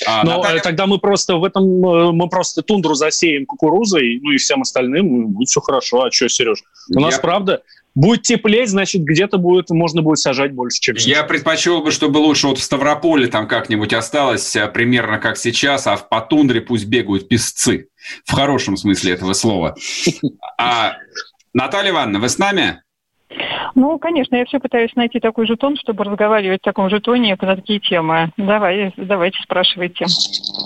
А, 0.08 0.24
Но 0.24 0.38
Наталья... 0.38 0.62
тогда 0.62 0.88
мы 0.88 1.00
просто 1.00 1.36
в 1.36 1.44
этом 1.44 1.64
э, 1.86 2.12
мы 2.12 2.30
просто 2.30 2.62
тундру 2.62 2.96
засеем 2.96 3.46
кукурузой, 3.46 4.20
ну 4.22 4.32
и 4.32 4.38
всем 4.38 4.62
остальным, 4.62 5.28
будет 5.28 5.50
все 5.50 5.60
хорошо. 5.60 6.04
А 6.04 6.12
что, 6.12 6.30
Сереж? 6.30 6.64
У 6.90 7.00
Я... 7.00 7.06
нас 7.08 7.20
правда 7.20 7.62
будет 8.00 8.22
теплеть, 8.22 8.70
значит, 8.70 9.04
где-то 9.04 9.38
будет, 9.38 9.70
можно 9.70 10.02
будет 10.02 10.20
сажать 10.20 10.54
больше, 10.54 10.80
чем 10.80 10.96
сейчас. 10.96 11.08
Я 11.08 11.24
предпочел 11.24 11.82
бы, 11.82 11.92
чтобы 11.92 12.18
лучше 12.20 12.48
вот 12.48 12.58
в 12.58 12.64
Ставрополе 12.64 13.28
там 13.28 13.48
как-нибудь 13.48 13.94
осталось 13.94 14.56
э, 14.56 14.68
примерно 14.68 15.20
как 15.20 15.38
сейчас, 15.38 15.86
а 15.86 15.98
по 15.98 16.22
тундре 16.22 16.62
пусть 16.62 16.86
бегают 16.86 17.28
песцы. 17.28 17.90
В 18.26 18.32
хорошем 18.32 18.78
смысле 18.78 19.14
этого 19.14 19.34
слова. 19.34 19.76
А, 20.58 20.94
Наталья 21.54 21.92
Ивановна, 21.92 22.20
вы 22.20 22.30
с 22.30 22.38
нами? 22.38 22.82
Ну, 23.76 24.00
конечно, 24.00 24.36
я 24.36 24.46
все 24.46 24.60
пытаюсь 24.60 24.96
найти 24.96 25.20
такой 25.20 25.46
же 25.46 25.56
тон, 25.56 25.78
чтобы 25.78 26.04
разговаривать 26.04 26.62
в 26.62 26.66
таком 26.66 26.90
же 26.90 27.00
тоне 27.00 27.38
на 27.40 27.56
такие 27.56 27.80
темы. 27.80 28.32
Давай, 28.38 28.94
давайте, 28.98 29.38
спрашивайте. 29.44 30.06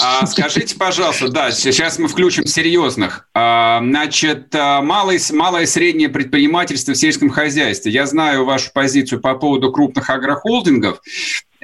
А, 0.02 0.26
скажите, 0.26 0.78
пожалуйста, 0.78 1.30
да, 1.30 1.52
сейчас 1.52 2.00
мы 2.00 2.08
включим 2.08 2.46
серьезных. 2.46 3.28
А, 3.34 3.80
значит, 3.82 4.56
а, 4.56 4.82
малое, 4.82 5.20
малое 5.34 5.64
и 5.64 5.66
среднее 5.66 6.10
предпринимательство 6.10 6.94
в 6.94 6.98
сельском 6.98 7.30
хозяйстве. 7.30 7.92
Я 7.92 8.06
знаю 8.06 8.46
вашу 8.46 8.72
позицию 8.74 9.22
по 9.22 9.36
поводу 9.36 9.72
крупных 9.72 10.10
агрохолдингов. 10.10 11.02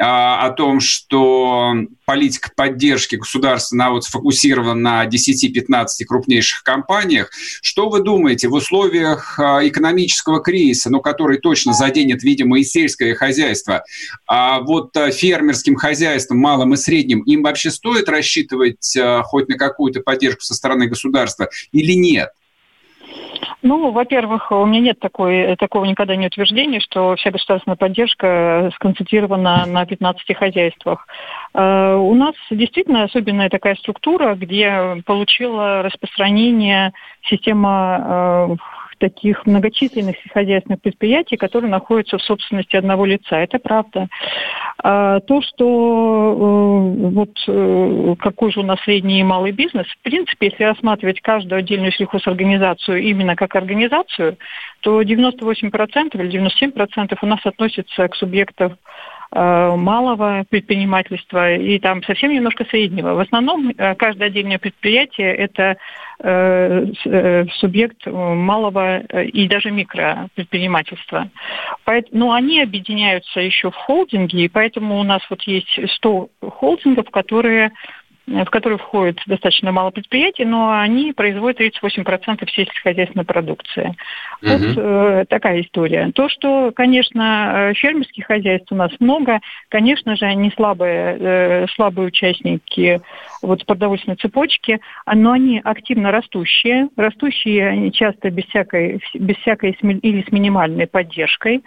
А, 0.01 0.45
о 0.45 0.51
том, 0.51 0.79
что 0.79 1.73
политика 2.05 2.51
поддержки 2.55 3.17
государства 3.17 3.75
на 3.75 3.91
вот 3.91 4.05
сфокусирована 4.05 4.73
на 4.73 5.05
10-15 5.05 5.87
крупнейших 6.07 6.63
компаниях. 6.63 7.29
Что 7.61 7.89
вы 7.89 8.01
думаете 8.01 8.47
в 8.47 8.53
условиях 8.53 9.37
а, 9.37 9.59
экономического 9.67 10.41
кризиса, 10.41 10.89
ну, 10.89 11.01
который 11.01 11.37
точно 11.39 11.73
заденет, 11.73 12.23
видимо, 12.23 12.59
и 12.59 12.63
сельское 12.63 13.13
хозяйство, 13.13 13.83
а 14.25 14.61
вот 14.61 14.95
а, 14.95 15.11
фермерским 15.11 15.75
хозяйствам, 15.75 16.39
малым 16.39 16.75
и 16.75 16.77
средним, 16.77 17.19
им 17.23 17.43
вообще 17.43 17.69
стоит 17.69 18.07
рассчитывать 18.07 18.97
хоть 19.23 19.49
на 19.49 19.57
какую-то 19.57 19.99
поддержку 19.99 20.43
со 20.43 20.55
стороны 20.55 20.87
государства 20.87 21.49
или 21.73 21.91
нет? 21.91 22.29
Ну, 23.61 23.91
во-первых, 23.91 24.51
у 24.51 24.65
меня 24.65 24.79
нет 24.79 24.99
такой, 24.99 25.55
такого 25.57 25.83
никогда 25.83 26.15
не 26.15 26.27
утверждения, 26.27 26.79
что 26.79 27.15
вся 27.17 27.29
государственная 27.29 27.75
поддержка 27.75 28.71
сконцентрирована 28.75 29.65
на 29.65 29.85
15 29.85 30.37
хозяйствах. 30.37 31.05
Э, 31.53 31.95
у 31.95 32.13
нас 32.15 32.35
действительно 32.49 33.03
особенная 33.03 33.49
такая 33.49 33.75
структура, 33.75 34.35
где 34.35 35.01
получила 35.05 35.81
распространение 35.81 36.93
система 37.23 38.47
э, 38.51 38.55
таких 38.99 39.45
многочисленных 39.45 40.15
сельскохозяйственных 40.17 40.81
предприятий, 40.81 41.37
которые 41.37 41.71
находятся 41.71 42.17
в 42.17 42.21
собственности 42.21 42.75
одного 42.75 43.05
лица. 43.05 43.37
Это 43.37 43.57
правда. 43.59 44.07
А 44.81 45.19
то, 45.21 45.41
что 45.41 46.95
э, 46.95 47.09
вот 47.09 47.31
э, 47.47 48.15
какой 48.19 48.51
же 48.51 48.59
у 48.59 48.63
нас 48.63 48.79
средний 48.81 49.19
и 49.19 49.23
малый 49.23 49.51
бизнес, 49.51 49.87
в 49.87 50.01
принципе, 50.03 50.47
если 50.47 50.63
рассматривать 50.63 51.21
каждую 51.21 51.59
отдельную 51.59 51.91
сельхозорганизацию 51.91 53.01
именно 53.01 53.35
как 53.35 53.55
организацию, 53.55 54.37
то 54.81 55.01
98% 55.01 56.09
или 56.13 56.29
97% 56.29 57.17
у 57.21 57.25
нас 57.25 57.39
относятся 57.43 58.07
к 58.07 58.15
субъектам 58.15 58.77
малого 59.31 60.43
предпринимательства 60.49 61.53
и 61.55 61.77
там 61.79 62.03
совсем 62.03 62.31
немножко 62.31 62.65
среднего. 62.65 63.13
В 63.13 63.19
основном 63.19 63.69
э, 63.69 63.95
каждое 63.95 64.29
отдельное 64.29 64.57
предприятие– 64.57 65.35
это 65.35 65.77
э, 66.19 67.45
субъект 67.59 68.05
малого 68.07 68.99
и 68.99 69.47
даже 69.47 69.69
микропредпринимательства. 69.71 71.29
Но 72.11 72.33
они 72.33 72.61
объединяются 72.61 73.39
еще 73.39 73.69
в 73.71 73.75
холдинги, 73.75 74.43
и 74.43 74.49
поэтому 74.49 74.99
у 74.99 75.03
нас 75.03 75.21
вот 75.29 75.43
есть 75.43 75.79
100 75.95 76.29
холдингов, 76.41 77.09
которые 77.11 77.71
в 78.29 78.49
которые 78.49 78.77
входит 78.77 79.19
достаточно 79.25 79.71
мало 79.71 79.91
предприятий, 79.91 80.45
но 80.45 80.71
они 80.79 81.13
производят 81.13 81.59
38% 81.59 82.47
сельскохозяйственной 82.49 83.25
продукции. 83.25 83.95
Угу. 84.41 84.51
Вот 84.51 84.77
э, 84.77 85.25
такая 85.27 85.61
история. 85.61 86.11
То, 86.13 86.29
что, 86.29 86.71
конечно, 86.75 87.73
фермерских 87.75 88.25
хозяйств 88.25 88.71
у 88.71 88.75
нас 88.75 88.91
много, 88.99 89.39
конечно 89.69 90.15
же, 90.15 90.25
они 90.25 90.51
слабые, 90.55 91.17
э, 91.19 91.65
слабые 91.75 92.07
участники 92.07 93.01
вот 93.41 93.65
продовольственной 93.65 94.17
цепочки, 94.17 94.79
но 95.11 95.31
они 95.31 95.61
активно 95.63 96.11
растущие, 96.11 96.89
растущие 96.95 97.67
они 97.67 97.91
часто 97.91 98.29
без 98.29 98.45
всякой, 98.45 99.01
без 99.13 99.35
всякой 99.37 99.71
или 99.71 100.23
с 100.27 100.31
минимальной 100.31 100.87
поддержкой. 100.87 101.63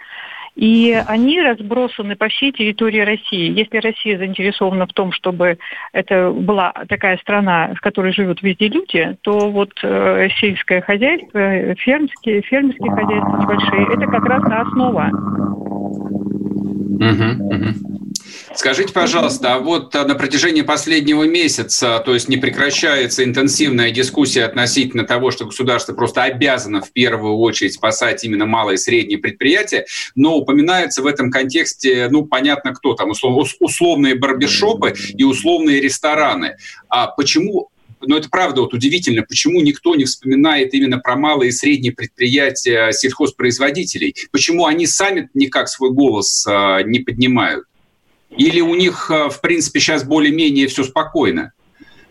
И 0.55 0.91
они 1.07 1.41
разбросаны 1.41 2.15
по 2.15 2.27
всей 2.27 2.51
территории 2.51 2.99
России. 2.99 3.51
Если 3.57 3.77
Россия 3.77 4.17
заинтересована 4.17 4.85
в 4.85 4.93
том, 4.93 5.11
чтобы 5.11 5.57
это 5.93 6.31
была 6.31 6.71
такая 6.87 7.17
страна, 7.17 7.73
в 7.75 7.81
которой 7.81 8.13
живут 8.13 8.43
везде 8.43 8.67
люди, 8.67 9.17
то 9.21 9.49
вот 9.49 9.71
э, 9.81 10.27
сельское 10.39 10.81
хозяйство, 10.81 11.75
фермерские, 11.75 12.41
фермерские 12.41 12.91
хозяйства 12.91 13.37
небольшие, 13.41 13.87
это 13.93 14.05
как 14.05 14.25
раз 14.25 14.43
та 14.43 14.61
основа. 14.61 15.09
Угу, 16.93 17.55
угу. 17.55 18.02
Скажите, 18.55 18.93
пожалуйста, 18.93 19.55
а 19.55 19.59
вот 19.59 19.95
а, 19.95 20.05
на 20.05 20.15
протяжении 20.15 20.61
последнего 20.61 21.23
месяца, 21.23 22.01
то 22.05 22.13
есть 22.13 22.29
не 22.29 22.37
прекращается 22.37 23.23
интенсивная 23.23 23.91
дискуссия 23.91 24.43
относительно 24.43 25.03
того, 25.05 25.31
что 25.31 25.45
государство 25.45 25.93
просто 25.93 26.23
обязано 26.23 26.81
в 26.81 26.91
первую 26.91 27.37
очередь 27.37 27.73
спасать 27.73 28.23
именно 28.23 28.45
малые 28.45 28.75
и 28.75 28.77
средние 28.77 29.17
предприятия, 29.17 29.85
но 30.15 30.35
упоминается 30.35 31.01
в 31.01 31.07
этом 31.07 31.31
контексте, 31.31 32.07
ну, 32.11 32.25
понятно, 32.25 32.73
кто 32.73 32.93
там, 32.93 33.11
условные 33.11 34.15
барбершопы 34.15 34.93
и 35.15 35.23
условные 35.23 35.81
рестораны. 35.81 36.57
А 36.89 37.07
почему 37.07 37.69
но 38.05 38.17
это 38.17 38.29
правда 38.29 38.61
вот 38.61 38.73
удивительно, 38.73 39.23
почему 39.23 39.61
никто 39.61 39.95
не 39.95 40.03
вспоминает 40.03 40.73
именно 40.73 40.99
про 40.99 41.15
малые 41.15 41.49
и 41.49 41.51
средние 41.53 41.93
предприятия 41.93 42.91
сельхозпроизводителей, 42.91 44.15
почему 44.31 44.65
они 44.65 44.85
сами 44.87 45.29
никак 45.33 45.69
свой 45.69 45.91
голос 45.91 46.45
а, 46.45 46.81
не 46.83 46.99
поднимают. 46.99 47.65
Или 48.37 48.61
у 48.61 48.75
них, 48.75 49.09
э, 49.11 49.29
в 49.29 49.41
принципе, 49.41 49.79
сейчас 49.79 50.03
более-менее 50.03 50.67
все 50.67 50.83
спокойно? 50.83 51.51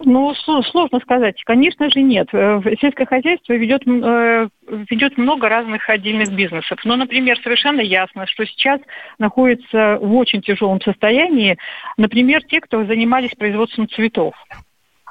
Ну, 0.04 0.34
сложно 0.34 0.98
сказать. 1.00 1.40
Конечно 1.44 1.88
же, 1.90 2.00
нет. 2.02 2.28
Э, 2.32 2.60
сельское 2.80 3.06
хозяйство 3.06 3.52
ведет, 3.52 3.82
э, 3.86 4.48
ведет 4.90 5.16
много 5.16 5.48
разных 5.48 5.88
отдельных 5.88 6.32
бизнесов. 6.32 6.78
Но, 6.84 6.96
например, 6.96 7.38
совершенно 7.42 7.80
ясно, 7.80 8.26
что 8.26 8.44
сейчас 8.46 8.80
находится 9.18 9.98
в 10.00 10.14
очень 10.16 10.42
тяжелом 10.42 10.80
состоянии, 10.80 11.56
например, 11.96 12.42
те, 12.44 12.60
кто 12.60 12.84
занимались 12.84 13.30
производством 13.38 13.88
цветов. 13.88 14.34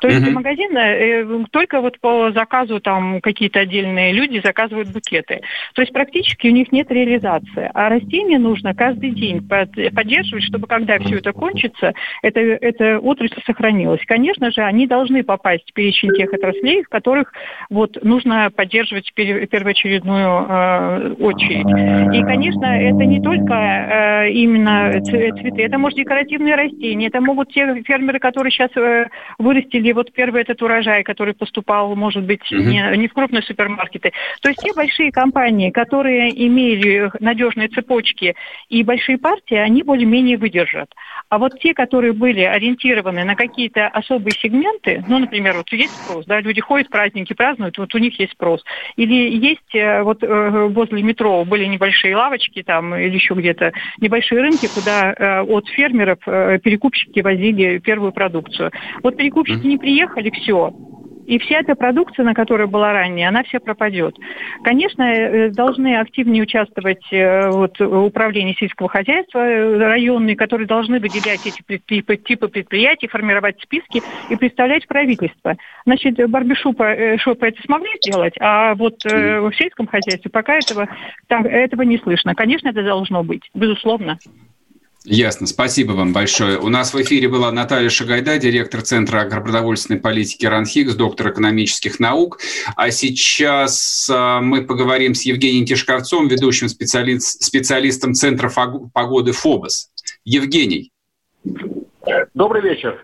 То 0.01 0.08
есть 0.08 0.20
mm-hmm. 0.20 0.31
магазины 0.31 0.79
э, 0.79 1.46
только 1.51 1.79
вот 1.79 2.00
по 2.00 2.31
заказу 2.31 2.79
там 2.79 3.22
какие-то 3.22 3.60
отдельные 3.60 4.13
люди 4.13 4.41
заказывают 4.43 4.91
букеты. 4.91 5.41
То 5.75 5.84
есть 5.84 5.93
практически 5.93 6.48
у 6.48 6.51
них 6.51 6.72
нет 6.72 6.91
реализации. 6.91 7.70
А 7.74 7.88
растения 7.89 8.39
нужно 8.39 8.74
каждый 8.74 9.12
день 9.12 9.48
поддерживать, 9.48 10.43
чтобы 10.43 10.65
когда 10.65 10.98
все 10.98 11.17
это 11.17 11.34
кончится, 11.34 11.93
это, 12.24 12.39
эта 12.39 13.00
отрасль 13.00 13.41
сохранилась. 13.46 14.01
Конечно 14.08 14.50
же, 14.50 14.62
они 14.62 14.88
должны 14.88 15.24
попасть 15.24 15.70
в 15.70 15.74
перечень 15.74 16.15
тех 16.15 16.34
отраслей, 16.34 16.84
в 16.84 16.89
которых 16.89 17.31
вот 17.70 18.03
нужно 18.03 18.50
поддерживать 18.50 19.13
первоочередную 19.13 20.48
э, 20.50 21.13
очередь. 21.20 22.15
И, 22.15 22.24
конечно, 22.24 22.65
это 22.65 23.05
не 23.05 23.22
только 23.22 23.53
э, 23.53 24.31
именно 24.31 24.91
цветы, 25.03 25.62
это 25.62 25.77
может 25.77 26.00
декоративные 26.00 26.55
растения, 26.55 27.08
это 27.08 27.22
могут 27.22 27.53
те 27.53 27.84
фермеры, 27.84 28.17
которые 28.17 28.51
сейчас 28.51 28.72
э, 28.75 29.05
вырастили 29.38 29.91
и 29.92 29.94
вот 29.94 30.12
первый 30.14 30.42
этот 30.42 30.62
урожай, 30.62 31.04
который 31.04 31.34
поступал, 31.34 31.96
может 31.96 32.24
быть, 32.24 32.50
угу. 32.50 32.62
не, 32.62 32.82
не 32.98 33.08
в 33.10 33.14
крупные 33.14 33.42
супермаркеты. 33.44 34.14
То 34.42 34.50
есть 34.50 34.62
те 34.62 34.74
большие 34.74 35.12
компании, 35.12 35.70
которые 35.70 36.30
имели 36.48 37.12
надежные 37.20 37.68
цепочки 37.68 38.36
и 38.70 38.84
большие 38.84 39.18
партии, 39.18 39.56
они 39.56 39.84
более-менее 39.84 40.38
выдержат. 40.38 40.94
А 41.28 41.38
вот 41.38 41.60
те, 41.60 41.74
которые 41.74 42.14
были 42.14 42.42
ориентированы 42.42 43.26
на 43.26 43.36
какие-то 43.36 43.88
особые 43.88 44.32
сегменты, 44.32 45.04
ну, 45.10 45.20
например, 45.20 45.58
вот 45.58 45.72
есть 45.74 45.94
спрос, 46.04 46.26
да, 46.26 46.40
люди 46.40 46.62
ходят 46.62 46.90
праздники, 46.90 47.34
празднуют, 47.34 47.78
вот 47.78 47.94
у 47.94 47.98
них 47.98 48.18
есть 48.18 48.32
спрос. 48.32 48.64
Или 48.96 49.36
есть 49.36 49.76
э, 49.76 50.04
вот 50.04 50.24
э, 50.24 50.68
возле 50.70 51.04
метро 51.04 51.44
были 51.44 51.66
небольшие 51.66 52.16
лавочки 52.16 52.64
там 52.64 52.96
или 52.96 53.14
еще 53.14 53.34
где-то, 53.34 53.74
небольшие 54.00 54.42
рынки, 54.42 54.68
куда 54.74 55.14
э, 55.14 55.42
от 55.42 55.68
фермеров 55.68 56.20
перекупщики 56.64 57.20
возили 57.20 57.80
первую 57.80 58.14
продукцию. 58.14 58.72
Вот 59.04 59.18
перекупщики 59.18 59.66
не 59.66 59.81
приехали, 59.82 60.30
все. 60.30 60.74
И 61.26 61.40
вся 61.40 61.60
эта 61.60 61.76
продукция, 61.76 62.26
на 62.26 62.34
которой 62.34 62.68
была 62.68 62.94
ранее, 62.94 63.28
она 63.28 63.44
вся 63.44 63.60
пропадет. 63.60 64.18
Конечно, 64.64 65.04
э, 65.04 65.50
должны 65.50 65.98
активнее 65.98 66.44
участвовать 66.44 67.05
э, 67.12 67.50
вот, 67.50 67.79
управление 67.79 68.55
сельского 68.55 68.90
хозяйства 68.90 69.40
э, 69.40 69.77
районные, 69.77 70.36
которые 70.36 70.68
должны 70.68 71.00
выделять 71.00 71.46
эти 71.46 71.62
типы, 71.88 72.18
типы 72.18 72.48
предприятий, 72.48 73.08
формировать 73.08 73.62
списки 73.62 74.01
и 74.29 74.36
представлять 74.36 74.88
правительство. 74.88 75.55
Значит, 75.86 76.16
барбишопы 76.29 77.18
шопы 77.20 77.48
это 77.48 77.62
смогли 77.64 77.92
сделать, 78.03 78.34
а 78.40 78.75
вот 78.75 79.03
в 79.03 79.53
сельском 79.53 79.88
хозяйстве 79.88 80.29
пока 80.32 80.55
этого, 80.55 80.88
так, 81.27 81.46
этого 81.46 81.84
не 81.84 81.98
слышно. 81.98 82.36
Конечно, 82.36 82.70
это 82.70 82.84
должно 82.84 83.24
быть, 83.24 83.50
безусловно. 83.53 84.18
Ясно. 85.03 85.48
Спасибо 85.48 85.94
вам 85.94 86.14
большое. 86.14 86.59
У 86.59 86.70
нас 86.70 86.94
в 86.94 87.01
эфире 87.01 87.27
была 87.27 87.51
Наталья 87.51 87.90
Шагайда, 87.90 88.37
директор 88.37 88.81
Центра 88.81 89.22
агропродовольственной 89.22 90.00
политики 90.00 90.46
РАНХИКС, 90.46 90.94
доктор 90.94 91.31
экономических 91.31 92.00
наук. 92.00 92.40
А 92.75 92.92
сейчас 92.92 94.07
а, 94.14 94.42
мы 94.42 94.64
поговорим 94.64 95.16
с 95.16 95.24
Евгением 95.24 95.66
Тишковцом, 95.66 96.27
ведущим 96.27 96.70
специалист, 96.70 97.42
специалистом 97.42 98.14
Центра 98.14 98.51
погоды 98.94 99.31
ФОБОС. 99.31 99.90
Евгений. 100.24 100.92
Добрый 102.35 102.61
вечер. 102.61 103.03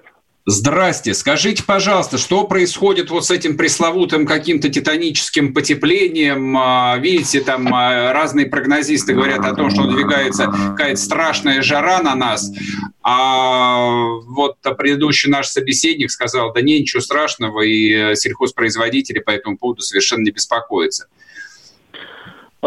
Здрасте. 0.49 1.13
Скажите, 1.13 1.61
пожалуйста, 1.61 2.17
что 2.17 2.45
происходит 2.45 3.09
вот 3.09 3.25
с 3.25 3.31
этим 3.31 3.57
пресловутым 3.57 4.25
каким-то 4.25 4.69
титаническим 4.69 5.53
потеплением? 5.53 6.55
А, 6.57 6.97
видите, 6.97 7.41
там 7.41 7.67
а, 7.75 8.13
разные 8.13 8.45
прогнозисты 8.45 9.13
говорят 9.13 9.43
о 9.43 9.53
том, 9.53 9.69
что 9.69 9.83
надвигается 9.83 10.45
какая-то 10.45 11.01
страшная 11.01 11.61
жара 11.61 12.01
на 12.01 12.15
нас. 12.15 12.49
А 13.03 13.89
вот 14.25 14.55
предыдущий 14.77 15.29
наш 15.29 15.47
собеседник 15.47 16.11
сказал, 16.11 16.53
да 16.53 16.61
не, 16.61 16.79
ничего 16.79 17.01
страшного, 17.01 17.63
и 17.63 17.91
э, 17.91 18.15
сельхозпроизводители 18.15 19.19
по 19.19 19.31
этому 19.31 19.57
поводу 19.57 19.81
совершенно 19.81 20.23
не 20.23 20.31
беспокоятся. 20.31 21.07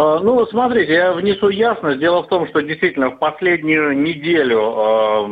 А, 0.00 0.18
ну, 0.20 0.46
смотрите, 0.46 0.94
я 0.94 1.12
внесу 1.12 1.50
ясность. 1.50 1.98
Дело 1.98 2.22
в 2.22 2.28
том, 2.28 2.48
что 2.48 2.62
действительно 2.62 3.10
в 3.10 3.18
последнюю 3.18 4.00
неделю 4.00 5.26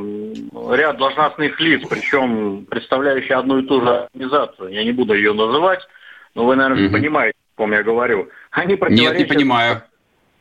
э, 0.63 0.77
ряд 0.77 0.99
должностных 0.99 1.59
лиц, 1.59 1.83
причем 1.89 2.67
представляющие 2.67 3.39
одну 3.39 3.61
и 3.61 3.67
ту 3.67 3.81
же 3.81 3.89
организацию, 3.89 4.69
я 4.69 4.85
не 4.85 4.93
буду 4.93 5.15
ее 5.15 5.33
называть, 5.33 5.81
но 6.35 6.45
вы, 6.45 6.55
наверное, 6.57 6.87
mm-hmm. 6.87 6.93
понимаете, 6.93 7.39
о 7.55 7.57
ком 7.57 7.73
я 7.73 7.83
говорю, 7.83 8.29
они 8.51 8.77
противоречат... 8.77 9.19
Нет, 9.19 9.29
не 9.29 9.35
понимаю. 9.35 9.83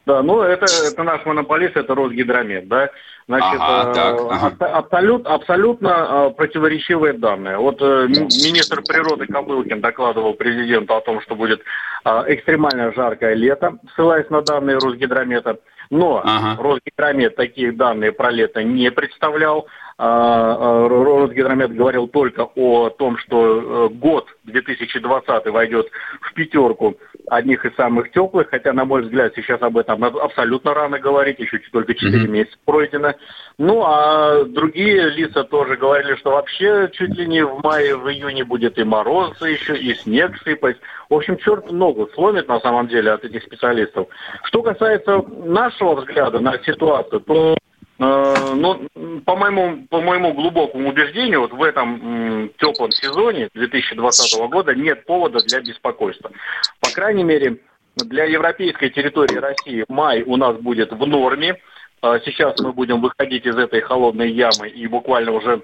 Да, 0.05 0.21
ну 0.21 0.41
это, 0.41 0.65
это 0.65 1.03
наш 1.03 1.25
монополист, 1.25 1.77
это 1.77 1.95
Росгидромет, 1.95 2.67
да. 2.67 2.89
Значит, 3.27 3.59
ага, 3.59 3.93
так, 3.93 4.19
ага. 4.31 4.77
абсолют, 4.77 5.27
абсолютно 5.27 5.89
э, 5.89 6.29
противоречивые 6.37 7.11
данные. 7.11 7.57
Вот 7.57 7.81
э, 7.81 8.07
министр 8.07 8.81
природы 8.83 9.27
Кобылкин 9.27 9.81
докладывал 9.81 10.33
президенту 10.33 10.95
о 10.95 11.01
том, 11.01 11.19
что 11.19 11.35
будет 11.35 11.59
э, 12.05 12.23
экстремально 12.27 12.93
жаркое 12.93 13.33
лето, 13.33 13.79
ссылаясь 13.93 14.29
на 14.29 14.41
данные 14.43 14.77
Росгидромета. 14.77 15.59
Но 15.89 16.21
ага. 16.23 16.61
Росгидромет 16.61 17.35
такие 17.35 17.73
данные 17.73 18.13
про 18.13 18.31
лето 18.31 18.63
не 18.63 18.91
представлял. 18.91 19.67
Росгидромет 19.99 21.75
говорил 21.75 22.07
только 22.07 22.47
о 22.55 22.89
том, 22.89 23.17
что 23.17 23.89
год 23.89 24.27
2020 24.43 25.47
войдет 25.47 25.87
в 26.21 26.33
пятерку 26.33 26.97
одних 27.29 27.65
из 27.65 27.75
самых 27.75 28.11
теплых, 28.11 28.49
хотя, 28.49 28.73
на 28.73 28.85
мой 28.85 29.01
взгляд, 29.01 29.33
сейчас 29.35 29.61
об 29.61 29.77
этом 29.77 30.03
абсолютно 30.03 30.73
рано 30.75 30.99
говорить, 30.99 31.39
еще 31.39 31.59
только 31.71 31.95
4 31.95 32.25
mm-hmm. 32.25 32.29
месяца 32.29 32.57
пройдено. 32.63 33.15
Ну, 33.57 33.83
а 33.83 34.43
другие 34.45 35.09
лица 35.09 35.43
тоже 35.43 35.77
говорили, 35.77 36.15
что 36.15 36.31
вообще 36.31 36.89
чуть 36.93 37.15
ли 37.17 37.27
не 37.27 37.43
в 37.43 37.63
мае, 37.63 37.97
в 37.97 38.07
июне 38.07 38.43
будет 38.43 38.77
и 38.77 38.83
мороз 38.83 39.41
еще, 39.41 39.75
и 39.75 39.95
снег 39.95 40.37
сыпать. 40.43 40.77
В 41.09 41.15
общем, 41.15 41.37
черт 41.37 41.71
ногу 41.71 42.07
сломит 42.13 42.47
на 42.47 42.59
самом 42.59 42.87
деле 42.87 43.11
от 43.11 43.25
этих 43.25 43.43
специалистов. 43.43 44.07
Что 44.43 44.61
касается 44.61 45.23
нашего 45.43 45.95
взгляда 45.95 46.39
на 46.39 46.57
ситуацию, 46.59 47.21
то 47.21 47.57
Э, 47.57 47.76
но 47.99 48.79
по 49.25 49.35
моему, 49.35 49.87
по 49.89 50.01
моему 50.01 50.33
глубокому 50.33 50.89
убеждению, 50.89 51.41
вот 51.41 51.53
в 51.53 51.63
этом 51.63 52.49
теплом 52.59 52.91
сезоне 52.91 53.49
2020 53.53 54.39
года 54.49 54.75
нет 54.75 55.05
повода 55.05 55.39
для 55.39 55.61
беспокойства. 55.61 56.31
По 56.79 56.91
крайней 56.91 57.23
мере, 57.23 57.57
для 58.05 58.25
европейской 58.25 58.89
территории 58.89 59.37
России 59.37 59.85
май 59.87 60.21
у 60.23 60.37
нас 60.37 60.57
будет 60.57 60.91
в 60.91 61.07
норме. 61.07 61.59
Э, 62.01 62.19
сейчас 62.25 62.59
мы 62.59 62.71
будем 62.73 63.01
выходить 63.01 63.45
из 63.45 63.57
этой 63.57 63.81
холодной 63.81 64.31
ямы 64.31 64.69
и 64.69 64.85
буквально 64.87 65.31
уже 65.31 65.63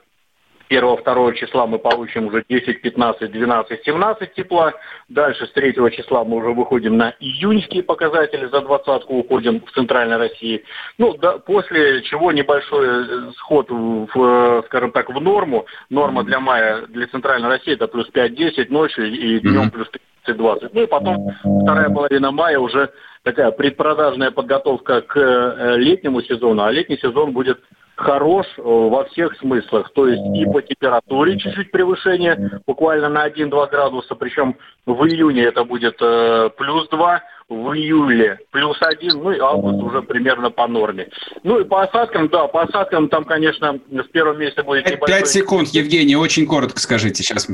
1-2 0.80 1.36
числа 1.36 1.68
мы 1.68 1.80
получим 1.80 2.28
уже 2.28 2.44
10, 2.48 2.82
15, 2.82 3.32
12, 3.32 3.84
17 3.84 4.34
тепла. 4.34 4.74
Дальше 5.10 5.46
с 5.48 5.52
3 5.52 5.74
числа 5.92 6.24
мы 6.24 6.38
уже 6.38 6.50
выходим 6.50 6.98
на 6.98 7.14
июньские 7.20 7.84
показатели, 7.84 8.48
за 8.48 8.62
двадцатку 8.62 9.16
уходим 9.16 9.62
в 9.66 9.72
центральной 9.72 10.18
России. 10.18 10.64
Ну, 10.98 11.16
да, 11.18 11.38
после 11.38 12.02
чего 12.04 12.32
небольшой 12.32 12.88
э, 12.88 13.32
сход, 13.38 13.70
в, 13.70 14.08
э, 14.16 14.64
скажем 14.68 14.92
так, 14.92 15.10
в 15.10 15.20
норму. 15.22 15.66
Норма 15.90 16.24
для 16.24 16.40
мая, 16.40 16.86
для 16.88 17.08
центральной 17.08 17.50
России 17.50 17.74
это 17.74 17.88
плюс 17.88 18.10
5-10 18.14 18.68
ночью 18.70 19.06
и 19.12 19.40
днем 19.40 19.70
плюс 19.72 19.88
30-20. 20.28 20.70
Ну 20.74 20.84
и 20.84 20.88
потом 20.88 21.32
вторая 21.64 21.90
половина 21.90 22.32
мая 22.32 22.60
уже 22.60 22.92
такая 23.24 23.52
предпродажная 23.52 24.32
подготовка 24.32 25.02
к 25.02 25.18
э, 25.18 25.78
летнему 25.78 26.22
сезону, 26.22 26.64
а 26.64 26.72
летний 26.72 26.98
сезон 26.98 27.32
будет 27.32 27.60
хорош 28.04 28.46
э, 28.58 28.62
во 28.62 29.06
всех 29.06 29.36
смыслах. 29.38 29.92
То 29.94 30.08
есть 30.08 30.22
и 30.36 30.46
по 30.46 30.62
температуре 30.62 31.38
чуть-чуть 31.38 31.72
превышение, 31.72 32.62
буквально 32.68 33.10
на 33.10 33.28
1-2 33.28 33.70
градуса, 33.70 34.16
причем 34.16 34.56
в 34.86 35.06
июне 35.06 35.44
это 35.44 35.64
будет 35.64 35.96
э, 36.02 36.50
плюс 36.58 36.88
2, 36.90 37.22
в 37.50 37.74
июле 37.74 38.40
плюс 38.52 38.78
1, 38.82 39.12
ну 39.22 39.32
и 39.32 39.40
август 39.40 39.82
уже 39.84 40.02
примерно 40.02 40.50
по 40.50 40.68
норме. 40.68 41.10
Ну 41.44 41.60
и 41.60 41.64
по 41.64 41.84
осадкам, 41.84 42.30
да, 42.30 42.48
по 42.48 42.64
осадкам 42.64 43.10
там, 43.10 43.24
конечно, 43.24 43.80
с 43.92 44.08
первого 44.10 44.38
месяца 44.38 44.64
будет 44.64 44.86
небольшой... 44.86 45.20
5 45.20 45.28
секунд, 45.28 45.68
Евгений, 45.70 46.16
очень 46.16 46.46
коротко 46.46 46.80
скажите 46.80 47.24
сейчас. 47.24 47.48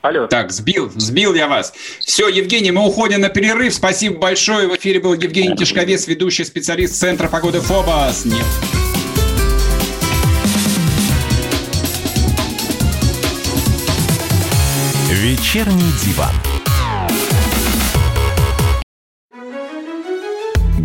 Алло. 0.00 0.28
Так, 0.28 0.52
сбил, 0.52 0.90
сбил 0.94 1.34
я 1.34 1.48
вас. 1.48 1.72
Все, 2.00 2.28
Евгений, 2.28 2.70
мы 2.70 2.86
уходим 2.86 3.20
на 3.20 3.30
перерыв. 3.30 3.74
Спасибо 3.74 4.18
большое. 4.18 4.68
В 4.68 4.76
эфире 4.76 5.00
был 5.00 5.14
Евгений 5.14 5.56
Тишковец, 5.56 6.06
ведущий 6.06 6.44
специалист 6.44 6.94
Центра 6.94 7.28
погоды 7.28 7.60
ФОБОС. 7.60 8.24
Нет. 8.24 8.46
Вечерний 15.10 15.92
диван. 16.04 16.34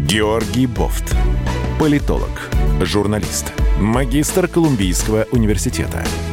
Георгий 0.08 0.66
Бофт. 0.66 1.16
Политолог, 1.80 2.50
журналист, 2.82 3.52
магистр 3.80 4.48
Колумбийского 4.48 5.28
университета– 5.32 6.04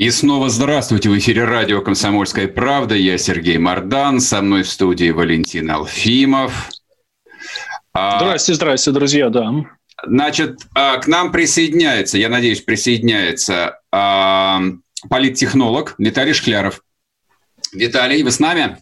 И 0.00 0.08
снова 0.08 0.48
здравствуйте. 0.48 1.10
В 1.10 1.18
эфире 1.18 1.44
радио 1.44 1.82
«Комсомольская 1.82 2.48
правда». 2.48 2.94
Я 2.94 3.18
Сергей 3.18 3.58
Мордан. 3.58 4.20
Со 4.20 4.40
мной 4.40 4.62
в 4.62 4.70
студии 4.70 5.10
Валентин 5.10 5.70
Алфимов. 5.70 6.70
А, 7.92 8.18
здрасте, 8.18 8.54
здрасте, 8.54 8.92
друзья, 8.92 9.28
да. 9.28 9.52
Значит, 10.02 10.56
а, 10.74 10.96
к 10.96 11.06
нам 11.06 11.30
присоединяется, 11.30 12.16
я 12.16 12.30
надеюсь, 12.30 12.62
присоединяется 12.62 13.78
а, 13.92 14.62
политтехнолог 15.10 15.96
Виталий 15.98 16.32
Шкляров. 16.32 16.82
Виталий, 17.74 18.22
вы 18.22 18.30
с 18.30 18.40
нами? 18.40 18.78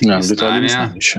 Виталий 0.00 0.68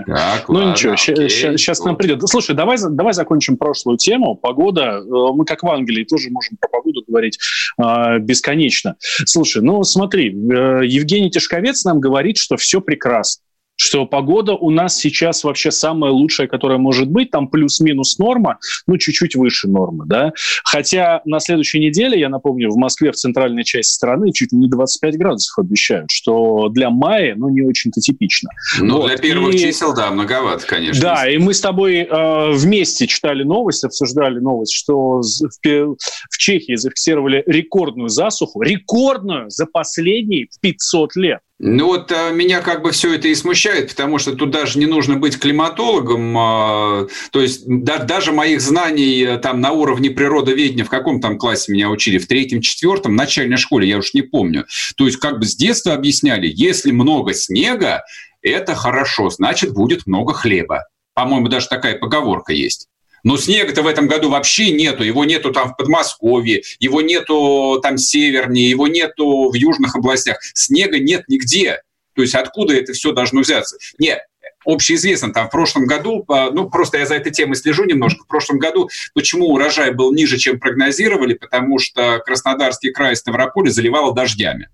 Так, 0.06 0.50
ну 0.50 0.56
ладно, 0.56 0.72
ничего, 0.72 0.94
окей, 0.94 1.30
сейчас, 1.30 1.84
нам 1.84 1.96
придет. 1.96 2.22
Слушай, 2.28 2.56
давай, 2.56 2.78
давай 2.90 3.14
закончим 3.14 3.58
прошлую 3.58 3.98
тему. 3.98 4.36
Погода, 4.36 5.02
э, 5.02 5.04
мы 5.08 5.46
как 5.46 5.64
в 5.64 5.68
Англии 5.68 6.04
тоже 6.04 6.30
можем 6.30 6.58
про 6.58 6.70
погоду 6.70 7.04
говорить 7.08 7.40
э, 7.82 8.20
бесконечно. 8.20 8.96
Слушай, 9.00 9.62
ну 9.62 9.84
смотри, 9.84 10.30
э, 10.30 10.82
Евгений 10.86 11.30
Тишковец 11.30 11.84
нам 11.86 12.00
говорит, 12.00 12.38
что 12.38 12.58
все 12.58 12.82
прекрасно 12.82 13.44
что 13.80 14.06
погода 14.06 14.54
у 14.54 14.70
нас 14.72 14.98
сейчас 14.98 15.44
вообще 15.46 15.72
самая 15.72 16.12
лучшая, 16.12 16.48
которая 16.48 16.78
может 16.78 17.08
быть, 17.08 17.32
там 17.32 17.48
плюс-минус 17.48 18.20
норма, 18.20 18.60
ну, 18.88 18.98
чуть-чуть 18.98 19.36
выше 19.36 19.70
нормы, 19.70 20.04
да. 20.06 20.34
Хотя 20.66 21.22
на 21.24 21.40
следующей 21.40 21.80
неделе, 21.80 22.20
я 22.20 22.28
напомню, 22.28 22.70
в 22.70 22.76
Москве, 22.76 23.12
в 23.12 23.16
центральной 23.16 23.64
части 23.64 23.94
страны, 23.94 24.34
чуть 24.34 24.52
не 24.52 24.68
25 24.68 25.18
градусов 25.18 25.58
обещают, 25.58 26.12
что 26.12 26.68
для 26.70 26.90
мая, 26.90 27.36
ну, 27.38 27.48
не 27.48 27.62
очень-то 27.62 28.02
типично. 28.02 28.50
Ну, 28.80 28.98
вот. 28.98 29.08
для 29.08 29.18
первых 29.18 29.56
и... 29.56 29.60
чисел, 29.60 29.96
да, 29.96 30.12
многовато, 30.12 30.68
конечно. 30.68 31.02
Да, 31.02 31.30
и 31.30 31.38
мы 31.38 31.54
с 31.54 31.62
тобой 31.62 32.00
э, 32.00 32.52
вместе 32.52 33.08
читали 33.08 33.44
новость, 33.44 33.86
обсуждали 33.86 34.40
новость, 34.40 34.74
что 34.74 35.22
в, 35.22 35.96
в 36.30 36.38
Чехии 36.38 36.76
зафиксировали 36.76 37.44
рекордную 37.48 38.10
засуху, 38.10 38.62
рекордную 38.62 39.50
за 39.50 39.66
последние 39.66 40.50
500 40.62 41.16
лет. 41.16 41.40
Ну 41.62 41.88
вот 41.88 42.10
а, 42.14 42.32
меня 42.32 42.62
как 42.62 42.82
бы 42.82 42.92
все 42.92 43.14
это 43.16 43.28
и 43.28 43.36
смущает, 43.36 43.90
потому 43.90 44.18
что 44.18 44.34
тут 44.34 44.50
даже 44.50 44.80
не 44.80 44.86
нужно 44.86 45.18
быть 45.18 45.38
климатологом, 45.38 46.38
а, 46.38 47.08
то 47.32 47.42
есть 47.42 47.64
да, 47.68 47.98
даже 47.98 48.32
моих 48.32 48.62
знаний 48.62 49.24
э, 49.24 49.38
там 49.40 49.60
на 49.60 49.74
уровне 49.74 50.10
природоведения, 50.10 50.86
в 50.86 50.90
каком 50.90 51.20
там 51.20 51.38
классе 51.38 51.74
меня 51.74 51.90
учили, 51.90 52.18
в 52.18 52.28
третьем, 52.28 52.62
четвертом, 52.62 53.18
начальной 53.18 53.58
школе, 53.58 53.90
я 53.90 53.98
уж 53.98 54.14
не 54.14 54.22
помню. 54.22 54.68
То 54.96 55.06
есть 55.06 55.18
как 55.18 55.40
бы 55.40 55.46
с 55.46 55.56
детства 55.56 55.94
объясняли, 55.94 56.50
если 56.50 56.92
много 56.92 57.34
снега, 57.34 58.04
это 58.42 58.74
хорошо, 58.74 59.30
значит 59.30 59.74
будет 59.74 60.08
много 60.08 60.34
хлеба. 60.34 60.86
По-моему, 61.14 61.50
даже 61.50 61.68
такая 61.68 61.98
поговорка 61.98 62.54
есть. 62.54 62.88
Но 63.24 63.38
снега-то 63.38 63.82
в 63.82 63.88
этом 63.88 64.08
году 64.08 64.30
вообще 64.30 64.72
нету. 64.72 65.04
Его 65.04 65.26
нету 65.26 65.52
там 65.52 65.70
в 65.70 65.78
Подмосковье, 65.78 66.64
его 66.80 67.02
нету 67.02 67.80
там 67.82 67.98
севернее, 67.98 68.70
его 68.70 68.88
нету 68.88 69.50
в 69.50 69.54
южных 69.54 69.96
областях. 69.96 70.40
Снега 70.54 71.00
нет 71.00 71.24
нигде. 71.28 71.82
То 72.16 72.22
есть 72.22 72.36
откуда 72.36 72.74
это 72.74 72.94
все 72.94 73.12
должно 73.12 73.42
взяться? 73.42 73.78
Нет, 73.98 74.20
общеизвестно, 74.66 75.34
там 75.34 75.48
в 75.48 75.52
прошлом 75.52 75.86
году, 75.86 76.26
а, 76.28 76.52
ну 76.52 76.70
просто 76.70 76.98
я 76.98 77.06
за 77.06 77.16
этой 77.16 77.32
темой 77.32 77.56
слежу 77.56 77.86
немножко, 77.86 78.24
в 78.24 78.28
прошлом 78.28 78.60
году 78.60 78.90
почему 79.14 79.48
урожай 79.48 79.94
был 79.94 80.14
ниже, 80.14 80.38
чем 80.38 80.60
прогнозировали, 80.60 81.34
потому 81.34 81.80
что 81.80 82.20
Краснодарский 82.26 82.92
край 82.92 83.16
Ставрополь 83.16 83.70
заливало 83.70 84.14
дождями. 84.14 84.70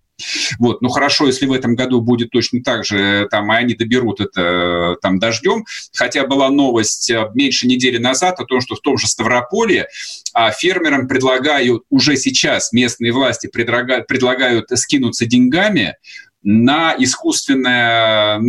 Вот. 0.60 0.82
Ну 0.82 0.89
хорошо, 0.89 1.28
если 1.28 1.45
в 1.45 1.52
этом 1.52 1.76
году 1.76 2.02
будет 2.02 2.30
точно 2.32 2.62
так 2.63 2.86
же, 2.86 3.28
там, 3.30 3.52
и 3.52 3.56
они 3.56 3.74
доберут 3.74 4.21
это 4.21 4.95
там 5.02 5.19
дождем. 5.19 5.65
Хотя 5.93 6.26
была 6.26 6.50
новость 6.50 7.10
э, 7.10 7.30
меньше 7.34 7.67
недели 7.67 7.98
назад 7.98 8.39
о 8.39 8.45
том, 8.45 8.62
что 8.62 8.76
в 8.76 8.80
том 8.80 8.98
же 8.98 9.08
Ставрополье 9.08 9.88
а, 10.34 10.52
фермерам 10.52 11.08
предлагают 11.08 11.84
уже 11.89 12.15
сейчас 12.15 12.71
местные 12.71 13.12
власти 13.12 13.48
предлагают, 13.48 14.08
предлагают 14.08 14.69
скинуться 14.74 15.26
деньгами 15.26 15.98
на 16.43 16.95
искусственное 16.98 18.41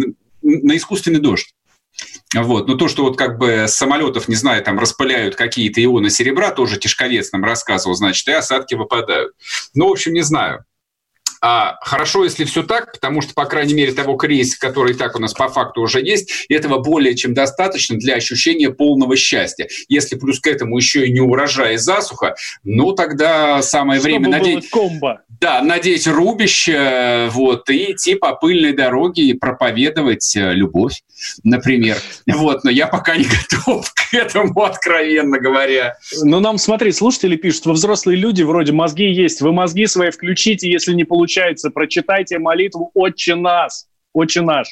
на 0.47 0.77
искусственный 0.77 1.21
дождь. 1.21 1.55
Вот. 2.35 2.69
Но 2.69 2.75
то, 2.75 2.89
что 2.89 3.05
вот 3.05 3.17
как 3.17 3.39
бы 3.39 3.67
с 3.67 3.75
самолетов, 3.75 4.29
не 4.29 4.35
знаю, 4.35 4.63
там 4.63 4.79
распыляют 4.79 5.37
какие-то 5.37 5.83
ионы 5.83 6.11
серебра, 6.11 6.51
тоже 6.51 6.79
Тишковец 6.79 7.33
нам 7.33 7.45
рассказывал, 7.45 7.95
значит, 7.95 8.29
и 8.29 8.33
осадки 8.33 8.75
выпадают. 8.75 9.33
Ну, 9.75 9.89
в 9.89 9.93
общем, 9.93 10.13
не 10.13 10.23
знаю. 10.23 10.65
А, 11.41 11.77
хорошо, 11.81 12.25
если 12.25 12.45
все 12.45 12.63
так, 12.63 12.93
потому 12.93 13.23
что, 13.23 13.35
по 13.35 13.45
крайней 13.45 13.75
мере, 13.75 13.93
того 13.93 14.17
кризиса, 14.17 14.59
который 14.59 14.93
и 14.93 14.97
так 14.97 15.17
у 15.17 15.19
нас 15.19 15.35
по 15.35 15.49
факту 15.49 15.83
уже 15.83 16.01
есть, 16.01 16.47
этого 16.49 16.79
более 16.79 17.15
чем 17.15 17.35
достаточно 17.35 17.97
для 17.97 18.15
ощущения 18.15 18.71
полного 18.71 19.17
счастья. 19.17 19.69
Если 19.89 20.17
плюс 20.17 20.41
к 20.41 20.47
этому 20.47 20.77
еще 20.77 21.07
и 21.07 21.13
не 21.13 21.21
урожай 21.21 21.75
и 21.75 21.79
засуха, 21.79 22.35
ну 22.65 22.93
тогда 22.93 23.63
самое 23.63 24.01
Чтобы 24.01 24.19
время 24.19 24.29
надеть... 24.31 24.71
комбо. 24.71 25.21
Да, 25.41 25.61
надеть 25.61 26.07
рубище, 26.07 27.29
вот, 27.31 27.69
и 27.69 27.93
идти 27.93 28.15
по 28.15 28.35
пыльной 28.35 28.73
дороге 28.73 29.23
и 29.25 29.35
проповедовать 29.35 30.35
э, 30.35 30.53
любовь, 30.55 31.03
например. 31.45 31.99
Вот, 32.27 32.65
но 32.65 32.71
я 32.71 32.87
пока 32.87 33.17
не 33.17 33.25
готов 33.51 33.93
к 33.93 34.06
этому, 34.13 34.63
откровенно 34.63 35.39
говоря. 35.39 35.95
Ну, 36.23 36.41
нам, 36.41 36.59
смотри, 36.59 36.93
слушатели 36.93 37.37
пишут, 37.37 37.67
вы 37.67 37.73
взрослые 37.73 38.17
люди, 38.17 38.43
вроде 38.43 38.73
мозги 38.73 39.11
есть, 39.11 39.41
вы 39.41 39.53
мозги 39.53 39.87
свои 39.87 40.11
включите, 40.11 40.71
если 40.71 40.95
не 40.95 41.05
получается, 41.05 41.71
прочитайте 41.71 42.39
молитву 42.39 42.91
«Отче 42.95 43.35
нас», 43.35 43.87
«Отче 44.13 44.41
наш». 44.43 44.69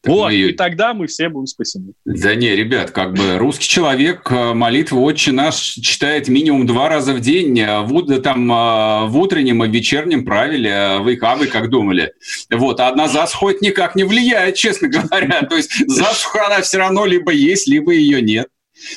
Так 0.00 0.12
вот, 0.12 0.28
мы... 0.28 0.34
и 0.34 0.52
тогда 0.52 0.94
мы 0.94 1.08
все 1.08 1.28
будем 1.28 1.46
спасены. 1.46 1.92
Да 2.04 2.34
не, 2.36 2.54
ребят, 2.54 2.92
как 2.92 3.14
бы 3.14 3.36
русский 3.36 3.66
человек 3.66 4.30
э, 4.30 4.52
молитву 4.54 5.02
«Отче 5.02 5.32
наш» 5.32 5.56
читает 5.56 6.28
минимум 6.28 6.66
два 6.66 6.88
раза 6.88 7.12
в 7.14 7.20
день, 7.20 7.58
э, 7.58 7.80
в, 7.80 8.20
там, 8.20 8.50
э, 8.50 9.06
в 9.08 9.18
утреннем 9.18 9.64
и 9.64 9.68
вечернем 9.68 10.24
правиле. 10.24 10.98
Вы, 11.00 11.18
а 11.20 11.34
вы 11.34 11.48
как 11.48 11.68
думали? 11.68 12.12
Вот, 12.48 12.78
а 12.78 12.88
одна 12.88 13.08
засуха 13.08 13.56
никак 13.60 13.96
не 13.96 14.04
влияет, 14.04 14.54
честно 14.54 14.88
говоря. 14.88 15.42
То 15.42 15.56
есть 15.56 15.72
засуха 15.88 16.46
она 16.46 16.62
все 16.62 16.78
равно 16.78 17.04
либо 17.04 17.32
есть, 17.32 17.66
либо 17.66 17.92
ее 17.92 18.22
нет. 18.22 18.46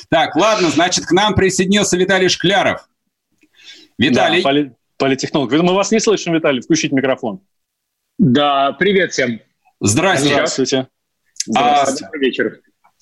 Так, 0.08 0.36
ладно, 0.36 0.70
значит, 0.70 1.06
к 1.06 1.12
нам 1.12 1.34
присоединился 1.34 1.96
Виталий 1.96 2.28
Шкляров. 2.28 2.88
Виталий. 3.98 4.42
Да, 4.42 4.48
поли- 4.48 4.72
политехнолог. 4.96 5.52
Мы 5.52 5.74
вас 5.74 5.90
не 5.90 6.00
слышим, 6.00 6.34
Виталий. 6.34 6.60
Включите 6.60 6.94
микрофон. 6.94 7.40
Да, 8.18 8.72
привет 8.72 9.12
всем. 9.12 9.40
Здравствуйте. 9.80 10.34
Здравствуйте. 10.34 10.88
Здравствуйте. 11.46 12.04
А, 12.04 12.06
добрый 12.06 12.20
вечер. 12.20 12.60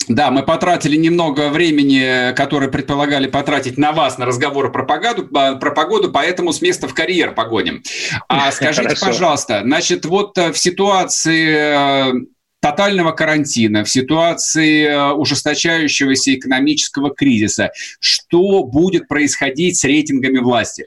Да, 0.08 0.30
мы 0.30 0.42
потратили 0.42 0.96
немного 0.96 1.50
времени, 1.50 2.34
которое 2.34 2.68
предполагали 2.68 3.28
потратить 3.28 3.76
на 3.76 3.92
вас, 3.92 4.18
на 4.18 4.26
разговоры 4.26 4.72
про 4.72 4.84
погоду, 4.84 5.26
про 5.26 5.70
погоду 5.72 6.10
поэтому 6.10 6.52
с 6.52 6.62
места 6.62 6.88
в 6.88 6.94
карьер 6.94 7.34
погоним. 7.34 7.82
А 8.28 8.50
скажите, 8.52 8.96
пожалуйста, 9.00 9.60
значит, 9.62 10.04
вот 10.06 10.36
э, 10.38 10.52
в 10.52 10.58
ситуации 10.58 11.50
э, 11.50 12.12
тотального 12.61 13.12
карантина, 13.12 13.85
в 13.85 13.90
ситуации 13.90 14.85
э, 14.85 15.12
ужесточающегося 15.12 16.35
экономического 16.35 17.14
кризиса, 17.14 17.73
что 17.99 18.62
будет 18.64 19.09
происходить 19.09 19.79
с 19.79 19.85
рейтингами 19.85 20.38
власти? 20.38 20.87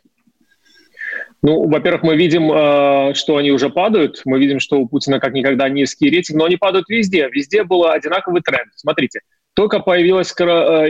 Ну, 1.42 1.68
во-первых, 1.68 2.04
мы 2.04 2.16
видим, 2.16 2.52
э, 2.52 3.14
что 3.16 3.38
они 3.38 3.52
уже 3.52 3.70
падают. 3.70 4.22
Мы 4.24 4.40
видим, 4.40 4.60
что 4.60 4.80
у 4.80 4.88
Путина 4.88 5.20
как 5.20 5.34
никогда 5.34 5.68
низкий 5.68 6.10
рейтинг, 6.10 6.40
но 6.40 6.46
они 6.46 6.56
падают 6.56 6.88
везде. 6.88 7.28
Везде 7.32 7.64
был 7.64 7.86
одинаковый 7.86 8.42
тренд. 8.42 8.72
Смотрите, 8.76 9.20
только 9.54 9.80
появилась 9.80 10.34
э, 10.40 10.44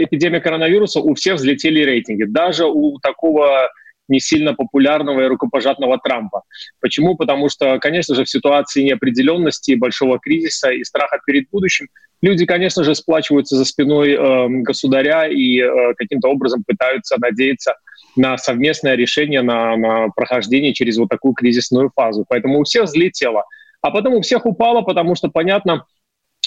эпидемия 0.04 0.42
коронавируса, 0.42 1.00
у 1.00 1.16
всех 1.16 1.36
взлетели 1.36 1.82
рейтинги. 1.84 2.24
Даже 2.24 2.66
у 2.66 3.00
такого 3.00 3.70
не 4.14 4.20
сильно 4.20 4.54
популярного 4.54 5.22
и 5.22 5.28
рукопожатного 5.28 6.00
Трампа. 6.02 6.44
Почему? 6.80 7.16
Потому 7.16 7.50
что, 7.50 7.80
конечно 7.80 8.16
же, 8.16 8.24
в 8.24 8.30
ситуации 8.30 8.84
неопределенности, 8.84 9.76
большого 9.76 10.20
кризиса 10.20 10.70
и 10.72 10.84
страха 10.84 11.20
перед 11.26 11.50
будущим 11.52 11.88
люди, 12.24 12.46
конечно 12.46 12.84
же, 12.84 12.96
сплачиваются 12.96 13.58
за 13.58 13.66
спиной 13.66 14.14
э, 14.14 14.48
государя 14.64 15.28
и 15.28 15.60
э, 15.60 15.94
каким-то 15.98 16.30
образом 16.30 16.64
пытаются 16.66 17.18
надеяться 17.20 17.76
на 18.16 18.38
совместное 18.38 18.96
решение, 18.96 19.42
на, 19.42 19.76
на 19.76 20.08
прохождение 20.16 20.74
через 20.74 20.98
вот 20.98 21.10
такую 21.10 21.34
кризисную 21.34 21.92
фазу. 21.94 22.26
Поэтому 22.28 22.60
у 22.60 22.64
всех 22.64 22.86
взлетело. 22.86 23.44
А 23.82 23.92
потом 23.92 24.14
у 24.14 24.22
всех 24.22 24.46
упало, 24.46 24.82
потому 24.82 25.16
что, 25.16 25.28
понятно, 25.28 25.86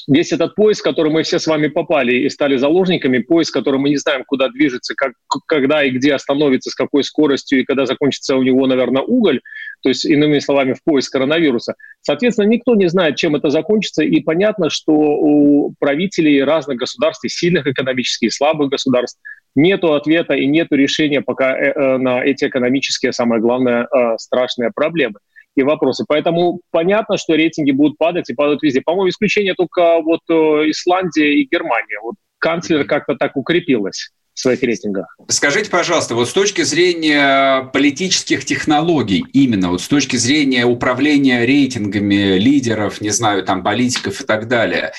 весь 0.08 0.32
этот 0.32 0.54
поезд, 0.54 0.82
который 0.82 1.12
мы 1.12 1.22
все 1.22 1.38
с 1.38 1.46
вами 1.46 1.68
попали 1.68 2.14
и 2.14 2.28
стали 2.30 2.56
заложниками, 2.56 3.18
поезд, 3.18 3.52
который 3.52 3.80
мы 3.80 3.88
не 3.88 3.96
знаем, 3.96 4.24
куда 4.26 4.48
движется, 4.48 4.94
как, 4.94 5.12
когда 5.46 5.84
и 5.84 5.90
где 5.90 6.14
остановится, 6.14 6.70
с 6.70 6.74
какой 6.74 7.02
скоростью 7.04 7.60
и 7.60 7.64
когда 7.64 7.86
закончится 7.86 8.36
у 8.36 8.42
него, 8.42 8.66
наверное, 8.66 9.02
уголь, 9.02 9.40
то 9.82 9.88
есть, 9.88 10.04
иными 10.04 10.38
словами, 10.38 10.74
в 10.74 10.82
поиск 10.84 11.12
коронавируса. 11.12 11.74
Соответственно, 12.02 12.46
никто 12.46 12.74
не 12.74 12.88
знает, 12.88 13.16
чем 13.16 13.36
это 13.36 13.50
закончится, 13.50 14.02
и 14.02 14.20
понятно, 14.20 14.70
что 14.70 14.92
у 14.92 15.74
правителей 15.78 16.42
разных 16.44 16.78
государств, 16.78 17.24
и 17.24 17.28
сильных 17.28 17.66
экономически, 17.66 18.26
и 18.26 18.30
слабых 18.30 18.70
государств, 18.70 19.20
нету 19.54 19.94
ответа 19.94 20.34
и 20.34 20.46
нету 20.46 20.76
решения 20.76 21.20
пока 21.20 21.56
э, 21.56 21.72
э, 21.72 21.96
на 21.98 22.22
эти 22.22 22.44
экономические, 22.44 23.12
самое 23.12 23.40
главное, 23.40 23.84
э, 23.84 24.16
страшные 24.18 24.70
проблемы 24.74 25.18
и 25.56 25.64
вопросы. 25.64 26.04
Поэтому 26.06 26.60
понятно, 26.70 27.16
что 27.16 27.34
рейтинги 27.34 27.70
будут 27.70 27.98
падать 27.98 28.30
и 28.30 28.34
падают 28.34 28.62
везде. 28.62 28.80
По-моему, 28.80 29.08
исключение 29.08 29.54
только 29.54 30.00
вот 30.02 30.20
Исландия 30.28 31.40
и 31.40 31.48
Германия. 31.50 31.98
Вот 32.02 32.14
канцлер 32.38 32.84
как-то 32.84 33.14
так 33.14 33.36
укрепилась 33.36 34.10
в 34.34 34.40
своих 34.40 34.62
рейтингах. 34.62 35.16
Скажите, 35.28 35.70
пожалуйста, 35.70 36.14
вот 36.14 36.28
с 36.28 36.32
точки 36.34 36.60
зрения 36.60 37.70
политических 37.72 38.44
технологий, 38.44 39.24
именно 39.32 39.70
вот 39.70 39.80
с 39.80 39.88
точки 39.88 40.16
зрения 40.16 40.66
управления 40.66 41.46
рейтингами 41.46 42.36
лидеров, 42.36 43.00
не 43.00 43.08
знаю, 43.08 43.44
там, 43.44 43.64
политиков 43.64 44.20
и 44.20 44.26
так 44.26 44.46
далее, 44.46 44.92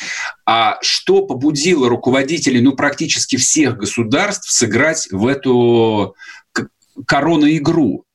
а 0.48 0.80
что 0.82 1.24
побудило 1.24 1.88
руководителей, 1.88 2.62
ну, 2.62 2.72
практически 2.72 3.36
всех 3.36 3.78
государств 3.78 4.50
сыграть 4.50 5.08
в 5.12 5.28
эту 5.28 6.16
корону-игру? 7.06 8.06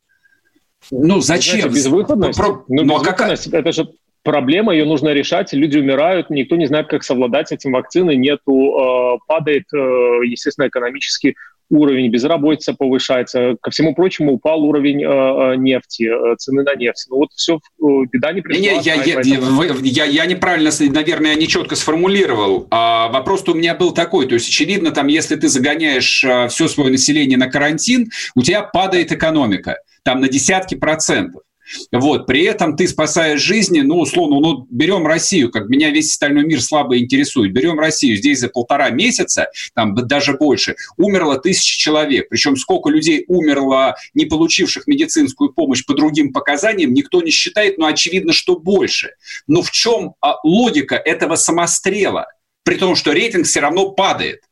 Ну, 0.92 1.20
зачем? 1.20 1.60
Знаете, 1.60 1.74
безвыходность? 1.74 2.38
Про... 2.38 2.64
Ну, 2.68 2.84
ну, 2.84 2.96
а 2.96 2.98
безвыходность, 3.00 3.50
как... 3.50 3.60
это 3.60 3.72
же 3.72 3.88
проблема, 4.22 4.72
ее 4.72 4.84
нужно 4.84 5.08
решать, 5.08 5.52
люди 5.52 5.78
умирают, 5.78 6.30
никто 6.30 6.56
не 6.56 6.66
знает, 6.66 6.86
как 6.88 7.02
совладать 7.02 7.48
с 7.48 7.52
этим 7.52 7.72
вакциной, 7.72 8.16
нету, 8.16 8.52
э, 8.52 9.18
падает, 9.26 9.64
э, 9.74 9.76
естественно, 10.24 10.68
экономический 10.68 11.34
уровень, 11.70 12.10
безработица 12.10 12.74
повышается, 12.74 13.56
ко 13.60 13.70
всему 13.70 13.94
прочему 13.94 14.34
упал 14.34 14.62
уровень 14.62 15.02
э, 15.02 15.06
э 15.06 15.56
нефти, 15.56 16.04
э, 16.04 16.36
цены 16.36 16.62
на 16.62 16.74
нефть. 16.74 17.06
Ну 17.08 17.16
вот 17.16 17.30
все, 17.34 17.56
э, 17.56 17.86
беда 18.12 18.32
не 18.32 18.42
пришла. 18.42 18.60
Не, 18.60 18.80
я, 18.82 18.94
я, 18.94 19.14
поэтому... 19.14 19.62
я, 19.82 20.04
я 20.04 20.26
неправильно, 20.26 20.70
наверное, 20.90 21.30
я 21.30 21.36
нечетко 21.36 21.74
сформулировал. 21.74 22.66
А, 22.70 23.08
вопрос 23.08 23.48
у 23.48 23.54
меня 23.54 23.74
был 23.74 23.92
такой, 23.92 24.26
то 24.26 24.34
есть 24.34 24.48
очевидно, 24.48 24.90
там, 24.90 25.06
если 25.06 25.36
ты 25.36 25.48
загоняешь 25.48 26.24
а, 26.24 26.48
все 26.48 26.68
свое 26.68 26.90
население 26.90 27.38
на 27.38 27.48
карантин, 27.48 28.10
у 28.34 28.42
тебя 28.42 28.62
падает 28.62 29.10
экономика, 29.10 29.78
там 30.02 30.20
на 30.20 30.28
десятки 30.28 30.74
процентов. 30.74 31.42
Вот. 31.90 32.26
При 32.26 32.42
этом 32.42 32.76
ты 32.76 32.88
спасаешь 32.88 33.40
жизни, 33.40 33.80
ну, 33.80 33.98
условно, 34.00 34.40
ну, 34.40 34.66
берем 34.70 35.06
Россию, 35.06 35.50
как 35.50 35.68
меня 35.68 35.90
весь 35.90 36.10
остальной 36.10 36.44
мир 36.44 36.60
слабо 36.60 36.98
интересует, 36.98 37.52
берем 37.52 37.78
Россию, 37.78 38.16
здесь 38.16 38.40
за 38.40 38.48
полтора 38.48 38.90
месяца, 38.90 39.48
там 39.74 39.94
даже 39.94 40.34
больше, 40.34 40.76
умерло 40.96 41.38
тысячи 41.38 41.78
человек. 41.78 42.28
Причем 42.28 42.56
сколько 42.56 42.90
людей 42.90 43.24
умерло, 43.28 43.94
не 44.14 44.26
получивших 44.26 44.86
медицинскую 44.86 45.52
помощь 45.52 45.84
по 45.84 45.94
другим 45.94 46.32
показаниям, 46.32 46.92
никто 46.92 47.22
не 47.22 47.30
считает, 47.30 47.78
но 47.78 47.86
очевидно, 47.86 48.32
что 48.32 48.58
больше. 48.58 49.10
Но 49.46 49.62
в 49.62 49.70
чем 49.70 50.14
а, 50.20 50.36
логика 50.44 50.96
этого 50.96 51.36
самострела? 51.36 52.26
При 52.64 52.76
том, 52.76 52.94
что 52.94 53.12
рейтинг 53.12 53.46
все 53.46 53.60
равно 53.60 53.90
падает. 53.90 54.42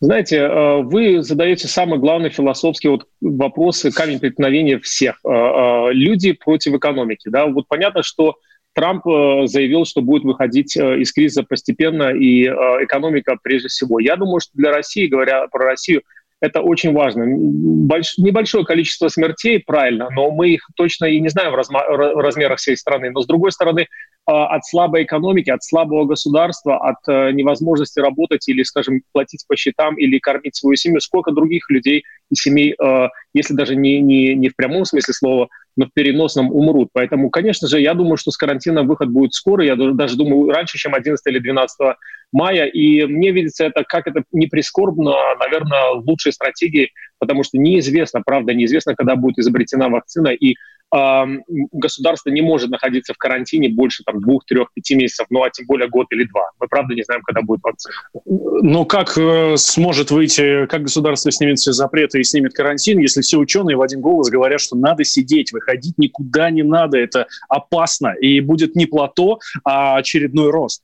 Знаете, 0.00 0.38
э, 0.38 0.76
вы 0.82 1.22
задаете 1.22 1.68
самый 1.68 1.98
главный 1.98 2.30
философский 2.30 2.88
вот 2.88 3.06
вопрос, 3.20 3.84
камень 3.94 4.18
преткновения 4.18 4.78
всех. 4.78 5.20
Э, 5.24 5.28
э, 5.28 5.92
люди 5.92 6.32
против 6.32 6.72
экономики. 6.72 7.28
Да? 7.28 7.46
Вот 7.46 7.68
понятно, 7.68 8.02
что 8.02 8.36
Трамп 8.72 9.04
заявил, 9.04 9.84
что 9.84 10.00
будет 10.00 10.22
выходить 10.22 10.76
из 10.76 11.12
кризиса 11.12 11.42
постепенно, 11.42 12.10
и 12.10 12.44
экономика 12.44 13.36
прежде 13.42 13.66
всего. 13.66 13.98
Я 13.98 14.14
думаю, 14.14 14.38
что 14.38 14.52
для 14.54 14.70
России, 14.70 15.08
говоря 15.08 15.48
про 15.48 15.64
Россию, 15.64 16.02
это 16.40 16.60
очень 16.62 16.92
важно. 16.92 17.24
Больш... 17.26 18.16
Небольшое 18.16 18.64
количество 18.64 19.08
смертей, 19.08 19.58
правильно, 19.58 20.08
но 20.10 20.30
мы 20.30 20.50
их 20.50 20.62
точно 20.76 21.06
и 21.06 21.20
не 21.20 21.28
знаем 21.28 21.50
в, 21.50 21.56
разма... 21.56 21.82
размерах 21.82 22.58
всей 22.58 22.76
страны. 22.76 23.10
Но 23.10 23.22
с 23.22 23.26
другой 23.26 23.50
стороны, 23.50 23.88
от 24.30 24.64
слабой 24.66 25.04
экономики, 25.04 25.50
от 25.50 25.62
слабого 25.64 26.04
государства, 26.04 26.76
от 26.76 26.96
э, 27.08 27.32
невозможности 27.32 28.00
работать 28.00 28.48
или, 28.48 28.62
скажем, 28.62 29.02
платить 29.12 29.44
по 29.48 29.56
счетам 29.56 29.96
или 29.96 30.18
кормить 30.18 30.56
свою 30.56 30.76
семью, 30.76 31.00
сколько 31.00 31.32
других 31.32 31.68
людей 31.70 32.04
и 32.30 32.34
семей, 32.34 32.74
э, 32.78 33.08
если 33.34 33.54
даже 33.54 33.76
не, 33.76 34.00
не, 34.00 34.34
не 34.34 34.48
в 34.48 34.56
прямом 34.56 34.84
смысле 34.84 35.14
слова, 35.14 35.48
но 35.76 35.86
в 35.86 35.92
переносном 35.92 36.52
умрут. 36.52 36.90
Поэтому, 36.92 37.30
конечно 37.30 37.68
же, 37.68 37.80
я 37.80 37.94
думаю, 37.94 38.16
что 38.16 38.30
с 38.30 38.36
карантина 38.36 38.82
выход 38.82 39.08
будет 39.08 39.34
скоро. 39.34 39.64
Я 39.64 39.76
даже 39.76 40.16
думаю, 40.16 40.50
раньше, 40.50 40.78
чем 40.78 40.94
11 40.94 41.26
или 41.26 41.38
12 41.38 41.96
мая. 42.32 42.66
И 42.66 43.04
мне 43.06 43.30
видится 43.30 43.64
это, 43.64 43.84
как 43.84 44.06
это 44.06 44.24
не 44.32 44.46
прискорбно, 44.46 45.14
наверное, 45.38 45.90
лучшей 46.06 46.32
стратегией, 46.32 46.92
потому 47.18 47.42
что 47.42 47.58
неизвестно, 47.58 48.22
правда, 48.24 48.54
неизвестно, 48.54 48.94
когда 48.94 49.16
будет 49.16 49.38
изобретена 49.38 49.88
вакцина. 49.88 50.28
И 50.28 50.56
государство 50.92 52.30
не 52.30 52.42
может 52.42 52.70
находиться 52.70 53.14
в 53.14 53.18
карантине 53.18 53.68
больше 53.68 54.02
там, 54.04 54.20
двух, 54.20 54.44
трех, 54.44 54.72
пяти 54.74 54.96
месяцев, 54.96 55.26
ну 55.30 55.42
а 55.42 55.50
тем 55.50 55.66
более 55.66 55.88
год 55.88 56.06
или 56.10 56.24
два. 56.24 56.50
Мы 56.58 56.66
правда 56.66 56.94
не 56.94 57.02
знаем, 57.02 57.22
когда 57.22 57.42
будет 57.42 57.60
вакцина. 57.62 57.94
Но 58.24 58.84
как 58.84 59.16
э, 59.16 59.56
сможет 59.56 60.10
выйти, 60.10 60.66
как 60.66 60.82
государство 60.82 61.30
снимет 61.30 61.58
все 61.58 61.72
запреты 61.72 62.20
и 62.20 62.24
снимет 62.24 62.54
карантин, 62.54 62.98
если 62.98 63.20
все 63.20 63.38
ученые 63.38 63.76
в 63.76 63.82
один 63.82 64.00
голос 64.00 64.30
говорят, 64.30 64.60
что 64.60 64.76
надо 64.76 65.04
сидеть, 65.04 65.52
выходить 65.52 65.96
никуда 65.96 66.50
не 66.50 66.62
надо, 66.62 66.98
это 66.98 67.26
опасно, 67.48 68.14
и 68.20 68.40
будет 68.40 68.74
не 68.74 68.86
плато, 68.86 69.38
а 69.64 69.96
очередной 69.96 70.50
рост? 70.50 70.82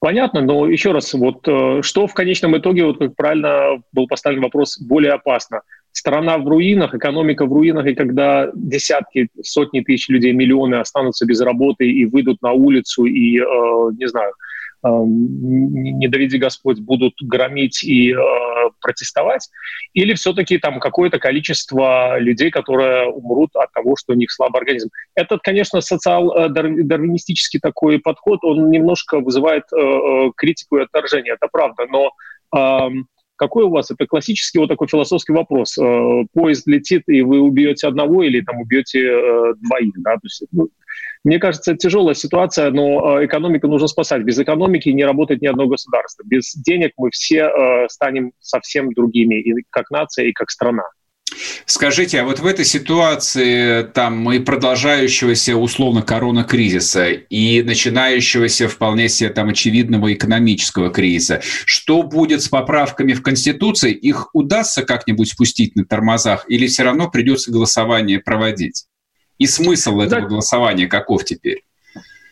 Понятно, 0.00 0.40
но 0.40 0.68
еще 0.68 0.92
раз, 0.92 1.12
вот 1.12 1.46
э, 1.46 1.82
что 1.82 2.06
в 2.06 2.14
конечном 2.14 2.56
итоге, 2.56 2.84
вот 2.84 2.98
как 2.98 3.16
правильно 3.16 3.82
был 3.92 4.06
поставлен 4.06 4.42
вопрос, 4.42 4.78
более 4.80 5.12
опасно– 5.12 5.60
страна 5.98 6.38
в 6.38 6.46
руинах, 6.48 6.94
экономика 6.94 7.44
в 7.44 7.52
руинах, 7.52 7.86
и 7.86 7.94
когда 7.94 8.50
десятки, 8.54 9.28
сотни 9.42 9.80
тысяч 9.80 10.08
людей, 10.08 10.32
миллионы 10.32 10.76
останутся 10.76 11.26
без 11.26 11.40
работы 11.40 11.90
и 11.90 12.06
выйдут 12.06 12.40
на 12.42 12.52
улицу 12.52 13.04
и, 13.04 13.38
э, 13.38 13.42
не 13.98 14.08
знаю, 14.08 14.32
э, 14.84 14.88
не 14.88 16.08
доведи 16.08 16.38
Господь, 16.38 16.78
будут 16.78 17.14
громить 17.20 17.82
и 17.82 18.12
э, 18.12 18.16
протестовать, 18.80 19.50
или 19.92 20.14
все-таки 20.14 20.58
там 20.58 20.78
какое-то 20.78 21.18
количество 21.18 22.18
людей, 22.20 22.50
которые 22.50 23.08
умрут 23.08 23.50
от 23.56 23.72
того, 23.72 23.96
что 23.96 24.12
у 24.12 24.16
них 24.16 24.30
слабый 24.30 24.60
организм. 24.60 24.90
Этот, 25.16 25.40
конечно, 25.42 25.80
социал-дарвинистический 25.80 27.58
такой 27.60 27.98
подход, 27.98 28.44
он 28.44 28.70
немножко 28.70 29.18
вызывает 29.18 29.64
э, 29.72 29.80
э, 29.80 30.30
критику 30.36 30.78
и 30.78 30.82
отторжение, 30.82 31.34
это 31.34 31.48
правда, 31.50 31.86
но 31.90 32.12
э, 32.56 32.88
какой 33.38 33.64
у 33.64 33.70
вас? 33.70 33.90
Это 33.90 34.06
классический 34.06 34.58
вот 34.58 34.68
такой 34.68 34.88
философский 34.88 35.32
вопрос. 35.32 35.78
Э, 35.78 36.24
поезд 36.34 36.66
летит, 36.66 37.04
и 37.06 37.22
вы 37.22 37.40
убьете 37.40 37.86
одного 37.86 38.22
или 38.22 38.40
там 38.40 38.60
убьете 38.60 39.00
э, 39.00 39.54
двоих, 39.62 39.94
да? 39.98 40.14
То 40.14 40.24
есть, 40.24 40.42
ну, 40.52 40.68
мне 41.24 41.38
кажется, 41.38 41.76
тяжелая 41.76 42.14
ситуация, 42.14 42.70
но 42.70 43.20
э, 43.20 43.26
экономику 43.26 43.68
нужно 43.68 43.86
спасать. 43.86 44.22
Без 44.22 44.38
экономики 44.38 44.88
не 44.88 45.04
работает 45.04 45.40
ни 45.40 45.46
одно 45.46 45.66
государство. 45.66 46.24
Без 46.24 46.52
денег 46.54 46.92
мы 46.96 47.10
все 47.10 47.50
станем 47.88 48.32
совсем 48.40 48.92
другими, 48.92 49.40
и 49.40 49.64
как 49.70 49.90
нация, 49.90 50.26
и 50.26 50.32
как 50.32 50.50
страна. 50.50 50.84
Скажите, 51.66 52.20
а 52.20 52.24
вот 52.24 52.40
в 52.40 52.46
этой 52.46 52.64
ситуации 52.64 53.82
там 53.82 54.30
и 54.32 54.38
продолжающегося 54.38 55.56
условно 55.56 56.02
корона-кризиса, 56.02 57.08
и 57.08 57.62
начинающегося 57.62 58.68
вполне 58.68 59.08
себе 59.08 59.30
там 59.30 59.48
очевидного 59.48 60.12
экономического 60.12 60.90
кризиса, 60.90 61.40
что 61.64 62.02
будет 62.02 62.42
с 62.42 62.48
поправками 62.48 63.12
в 63.12 63.22
Конституции? 63.22 63.92
Их 63.92 64.28
удастся 64.34 64.82
как-нибудь 64.82 65.30
спустить 65.30 65.76
на 65.76 65.84
тормозах 65.84 66.44
или 66.48 66.66
все 66.66 66.82
равно 66.82 67.10
придется 67.10 67.50
голосование 67.50 68.20
проводить? 68.20 68.86
И 69.38 69.46
смысл 69.46 70.00
этого 70.00 70.22
да. 70.22 70.28
голосования 70.28 70.86
каков 70.86 71.24
теперь? 71.24 71.62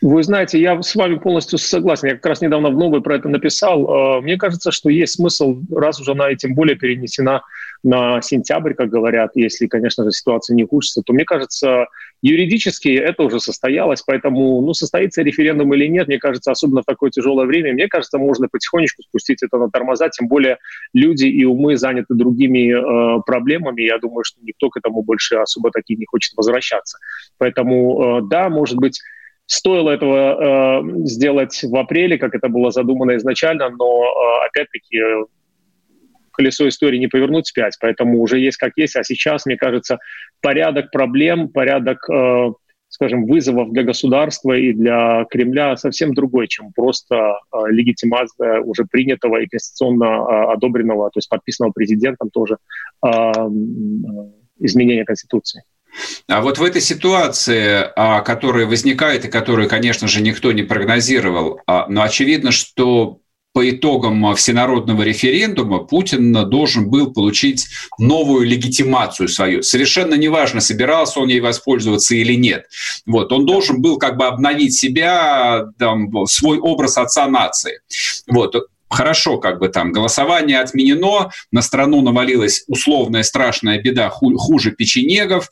Вы 0.01 0.21
знаете, 0.21 0.61
я 0.61 0.79
с 0.81 0.93
вами 0.93 1.15
полностью 1.15 1.57
согласен. 1.57 2.09
Я 2.09 2.15
как 2.15 2.25
раз 2.27 2.41
недавно 2.41 2.69
в 2.69 2.77
новой 2.77 3.01
про 3.01 3.15
это 3.15 3.29
написал. 3.29 4.19
Э, 4.19 4.21
мне 4.21 4.37
кажется, 4.37 4.71
что 4.71 4.89
есть 4.89 5.13
смысл, 5.13 5.57
раз 5.71 5.99
уже 5.99 6.11
она 6.11 6.29
и 6.29 6.35
тем 6.35 6.53
более 6.53 6.75
перенесена 6.75 7.41
на 7.83 8.21
сентябрь, 8.21 8.73
как 8.73 8.89
говорят, 8.89 9.31
если, 9.35 9.67
конечно 9.67 10.03
же, 10.03 10.11
ситуация 10.11 10.55
не 10.55 10.63
ухудшится, 10.63 11.01
то, 11.05 11.13
мне 11.13 11.25
кажется, 11.25 11.87
юридически 12.21 12.89
это 12.89 13.23
уже 13.23 13.39
состоялось, 13.39 14.01
поэтому, 14.05 14.61
ну, 14.61 14.73
состоится 14.73 15.21
референдум 15.21 15.73
или 15.73 15.87
нет, 15.87 16.07
мне 16.07 16.17
кажется, 16.17 16.51
особенно 16.51 16.81
в 16.81 16.85
такое 16.85 17.11
тяжелое 17.11 17.45
время, 17.45 17.73
мне 17.73 17.87
кажется, 17.87 18.17
можно 18.17 18.47
потихонечку 18.47 19.03
спустить 19.03 19.43
это 19.43 19.57
на 19.57 19.69
тормоза, 19.69 20.09
тем 20.09 20.27
более 20.27 20.57
люди 20.93 21.25
и 21.25 21.45
умы 21.45 21.77
заняты 21.77 22.13
другими 22.13 22.73
э, 22.73 23.21
проблемами, 23.25 23.81
я 23.81 23.99
думаю, 23.99 24.23
что 24.23 24.39
никто 24.41 24.69
к 24.69 24.77
этому 24.77 25.03
больше 25.03 25.35
особо 25.35 25.71
таки 25.71 25.95
не 25.95 26.05
хочет 26.05 26.33
возвращаться. 26.35 26.97
Поэтому, 27.37 28.19
э, 28.19 28.21
да, 28.23 28.49
может 28.49 28.77
быть, 28.77 28.99
Стоило 29.49 29.91
этого 29.91 30.81
э, 30.81 31.05
сделать 31.05 31.63
в 31.63 31.73
апреле, 31.77 32.17
как 32.17 32.35
это 32.35 32.49
было 32.49 32.69
задумано 32.69 33.15
изначально, 33.15 33.69
но 33.69 34.03
э, 34.03 34.45
опять-таки 34.47 34.99
колесо 36.37 36.67
истории 36.67 36.97
не 36.97 37.07
повернуть 37.07 37.47
спять, 37.47 37.75
поэтому 37.79 38.21
уже 38.21 38.39
есть 38.39 38.57
как 38.57 38.73
есть. 38.75 38.95
А 38.95 39.03
сейчас, 39.03 39.45
мне 39.45 39.57
кажется, 39.57 39.97
порядок 40.41 40.91
проблем, 40.91 41.49
порядок, 41.49 41.97
э, 42.09 42.51
скажем, 42.89 43.25
вызовов 43.25 43.71
для 43.71 43.83
государства 43.83 44.53
и 44.53 44.73
для 44.73 45.25
Кремля 45.29 45.75
совсем 45.75 46.13
другой, 46.13 46.47
чем 46.47 46.71
просто 46.73 47.15
э, 47.15 47.57
легитимация 47.69 48.61
уже 48.61 48.85
принятого 48.85 49.41
и 49.41 49.47
конституционно 49.47 50.05
э, 50.05 50.53
одобренного, 50.53 51.09
то 51.09 51.17
есть 51.17 51.29
подписанного 51.29 51.73
президентом 51.73 52.29
тоже 52.29 52.57
э, 53.05 53.09
э, 53.09 53.41
изменения 54.59 55.03
Конституции. 55.03 55.63
А 56.27 56.41
вот 56.41 56.57
в 56.57 56.63
этой 56.63 56.81
ситуации, 56.81 57.85
а, 57.95 58.21
которая 58.21 58.65
возникает 58.65 59.25
и 59.25 59.29
которую, 59.29 59.67
конечно 59.69 60.07
же, 60.07 60.21
никто 60.21 60.51
не 60.51 60.63
прогнозировал, 60.63 61.61
а, 61.65 61.87
но 61.87 62.03
очевидно, 62.03 62.51
что 62.51 63.19
по 63.53 63.67
итогам 63.69 64.35
всенародного 64.35 65.01
референдума 65.01 65.79
Путин 65.79 66.31
должен 66.47 66.89
был 66.89 67.11
получить 67.11 67.65
новую 67.97 68.45
легитимацию 68.45 69.27
свою. 69.27 69.63
Совершенно 69.63 70.13
неважно, 70.13 70.61
собирался 70.61 71.19
он 71.19 71.29
ей 71.29 71.39
воспользоваться 71.39 72.13
или 72.13 72.35
нет. 72.35 72.65
Вот, 73.07 73.31
он 73.31 73.45
должен 73.47 73.81
был 73.81 73.97
как 73.97 74.17
бы 74.17 74.25
обновить 74.27 74.77
себя, 74.77 75.65
там, 75.79 76.27
свой 76.27 76.59
образ 76.59 76.97
отца 76.97 77.27
нации. 77.27 77.79
Вот, 78.27 78.55
хорошо, 78.89 79.37
как 79.37 79.59
бы 79.59 79.69
там 79.69 79.91
голосование 79.91 80.59
отменено, 80.59 81.31
на 81.51 81.61
страну 81.61 82.01
навалилась 82.01 82.63
условная 82.67 83.23
страшная 83.23 83.81
беда 83.81 84.09
хуже 84.09 84.71
печенегов, 84.71 85.49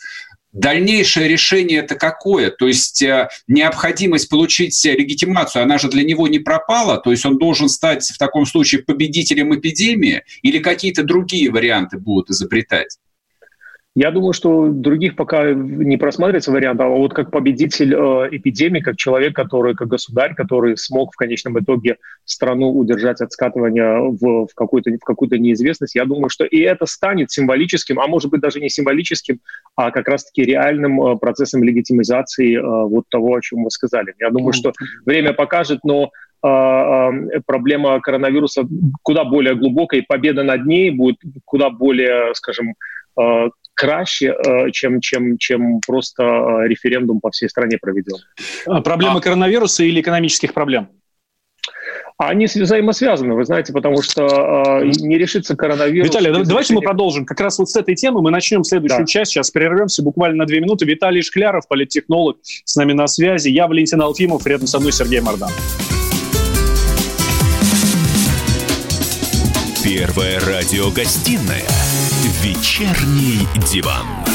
Дальнейшее 0.56 1.28
решение 1.28 1.80
это 1.80 1.96
какое? 1.96 2.50
То 2.50 2.66
есть 2.68 3.02
э, 3.02 3.28
необходимость 3.46 4.30
получить 4.30 4.86
легитимацию, 4.86 5.64
она 5.64 5.78
же 5.78 5.90
для 5.90 6.04
него 6.04 6.30
не 6.30 6.40
пропала, 6.40 6.98
то 6.98 7.12
есть 7.12 7.26
он 7.26 7.38
должен 7.38 7.68
стать 7.68 8.04
в 8.10 8.18
таком 8.18 8.46
случае 8.46 8.82
победителем 8.82 9.54
эпидемии 9.54 10.24
или 10.44 10.60
какие-то 10.60 11.04
другие 11.04 11.52
варианты 11.52 11.98
будут 11.98 12.30
изобретать? 12.30 12.98
Я 13.98 14.12
думаю, 14.12 14.34
что 14.34 14.68
других 14.68 15.16
пока 15.16 15.54
не 15.54 15.96
просматривается 15.96 16.52
вариант, 16.52 16.82
а 16.82 16.88
вот 16.88 17.14
как 17.14 17.32
победитель 17.32 17.94
э, 17.94 18.28
эпидемии, 18.32 18.82
как 18.82 18.98
человек, 18.98 19.34
который, 19.34 19.74
как 19.74 19.88
государь, 19.88 20.36
который 20.36 20.76
смог 20.76 21.14
в 21.14 21.16
конечном 21.16 21.58
итоге 21.60 21.96
страну 22.26 22.78
удержать 22.78 23.22
от 23.22 23.32
скатывания 23.32 24.00
в, 24.00 24.48
в 24.48 24.54
какую-то 24.54 24.92
в 24.92 25.06
какую-то 25.06 25.38
неизвестность, 25.38 25.96
я 25.96 26.04
думаю, 26.04 26.28
что 26.28 26.44
и 26.44 26.60
это 26.60 26.86
станет 26.86 27.32
символическим, 27.32 27.98
а 28.02 28.08
может 28.08 28.30
быть 28.32 28.42
даже 28.42 28.60
не 28.60 28.70
символическим, 28.70 29.40
а 29.78 29.92
как 29.92 30.10
раз-таки 30.10 30.44
реальным 30.44 31.02
э, 31.02 31.18
процессом 31.18 31.64
легитимизации 31.64 32.58
э, 32.58 32.62
вот 32.62 33.06
того, 33.10 33.36
о 33.36 33.42
чем 33.42 33.64
вы 33.64 33.72
сказали. 33.72 34.14
Я 34.20 34.30
думаю, 34.30 34.52
что 34.52 34.74
время 35.06 35.32
покажет, 35.34 35.80
но 35.84 36.12
проблема 37.48 38.00
коронавируса 38.02 38.68
куда 39.02 39.24
более 39.24 39.56
глубокая, 39.56 40.02
и 40.02 40.06
победа 40.08 40.44
над 40.44 40.68
ней 40.68 40.92
будет 40.92 41.18
куда 41.44 41.72
более, 41.72 42.36
скажем, 42.36 42.76
краще, 43.76 44.34
э, 44.34 44.72
чем, 44.72 45.02
чем, 45.02 45.38
чем 45.38 45.82
просто 45.86 46.24
э, 46.24 46.68
референдум 46.68 47.20
по 47.20 47.30
всей 47.30 47.50
стране 47.50 47.78
проведен. 47.80 48.18
А 48.66 48.82
проблемы 48.82 49.20
а... 49.20 49.22
коронавируса 49.22 49.84
или 49.84 50.02
экономических 50.02 50.54
проблем? 50.54 50.90
Они 52.18 52.46
взаимосвязаны, 52.46 53.34
вы 53.34 53.44
знаете, 53.44 53.74
потому 53.74 54.02
что 54.02 54.82
э, 54.82 54.86
не 54.86 55.18
решится 55.18 55.58
коронавирус. 55.58 56.08
Виталий, 56.08 56.32
давайте 56.32 56.54
решения... 56.54 56.80
мы 56.80 56.82
продолжим. 56.82 57.26
Как 57.26 57.42
раз 57.42 57.60
вот 57.60 57.70
с 57.70 57.76
этой 57.76 57.96
темы 57.96 58.22
мы 58.22 58.32
начнем 58.32 58.64
следующую 58.64 59.02
да. 59.02 59.06
часть. 59.06 59.32
Сейчас 59.32 59.52
прервемся 59.52 60.02
буквально 60.02 60.38
на 60.38 60.46
две 60.46 60.62
минуты. 60.62 60.86
Виталий 60.86 61.22
Шкляров, 61.22 61.68
политтехнолог, 61.68 62.38
с 62.42 62.76
нами 62.78 62.94
на 62.94 63.08
связи. 63.08 63.50
Я 63.50 63.68
Валентин 63.68 64.02
Алфимов, 64.02 64.48
рядом 64.48 64.68
со 64.68 64.80
мной 64.80 64.94
Сергей 64.94 65.20
Мордан. 65.20 65.52
Первая 69.84 70.40
радиогостинная 70.40 71.66
«Вечерний 72.46 73.48
диван». 73.72 74.35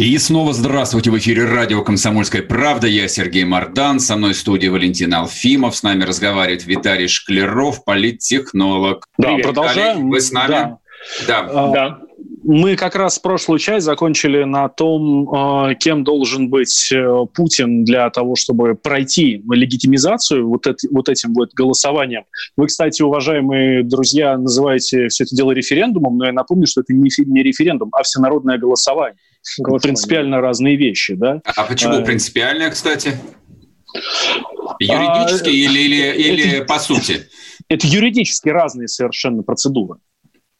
И 0.00 0.16
снова 0.16 0.54
здравствуйте 0.54 1.10
в 1.10 1.18
эфире 1.18 1.44
радио 1.44 1.84
«Комсомольская 1.84 2.40
правда». 2.40 2.86
Я 2.86 3.06
Сергей 3.06 3.44
Мардан, 3.44 4.00
со 4.00 4.16
мной 4.16 4.32
в 4.32 4.38
студии 4.38 4.66
Валентин 4.66 5.12
Алфимов. 5.12 5.76
С 5.76 5.82
нами 5.82 6.04
разговаривает 6.04 6.64
Виталий 6.64 7.06
Шклеров, 7.06 7.84
политтехнолог. 7.84 9.04
Да, 9.18 9.28
Привет, 9.28 9.44
продолжаем. 9.44 9.96
Виталий, 9.96 10.10
вы 10.10 10.20
с 10.22 10.32
нами? 10.32 10.48
Да. 10.48 10.78
Да. 11.28 11.50
А, 11.52 11.70
да. 11.70 11.98
Мы 12.44 12.76
как 12.76 12.94
раз 12.96 13.18
прошлую 13.18 13.58
часть 13.58 13.84
закончили 13.84 14.44
на 14.44 14.70
том, 14.70 15.28
а, 15.34 15.74
кем 15.74 16.02
должен 16.02 16.48
быть 16.48 16.90
э, 16.90 17.26
Путин 17.34 17.84
для 17.84 18.08
того, 18.08 18.36
чтобы 18.36 18.76
пройти 18.76 19.44
легитимизацию 19.50 20.48
вот, 20.48 20.66
это, 20.66 20.78
вот 20.90 21.10
этим 21.10 21.34
вот 21.34 21.52
голосованием. 21.52 22.22
Вы, 22.56 22.68
кстати, 22.68 23.02
уважаемые 23.02 23.82
друзья, 23.82 24.38
называете 24.38 25.08
все 25.08 25.24
это 25.24 25.36
дело 25.36 25.50
референдумом, 25.50 26.16
но 26.16 26.24
я 26.24 26.32
напомню, 26.32 26.66
что 26.66 26.80
это 26.80 26.94
не 26.94 27.42
референдум, 27.42 27.90
а 27.92 28.02
всенародное 28.02 28.56
голосование 28.56 29.18
принципиально 29.82 30.40
разные 30.40 30.76
вещи, 30.76 31.14
да? 31.14 31.40
А 31.44 31.64
почему 31.64 31.98
а, 31.98 32.02
принципиально, 32.02 32.70
кстати? 32.70 33.14
Юридически 34.78 35.48
а, 35.48 35.52
или, 35.52 35.78
или, 35.78 36.22
или 36.22 36.50
это, 36.56 36.64
по 36.64 36.78
сути? 36.78 37.28
Это 37.68 37.86
юридически 37.86 38.48
разные 38.48 38.88
совершенно 38.88 39.42
процедуры. 39.42 39.98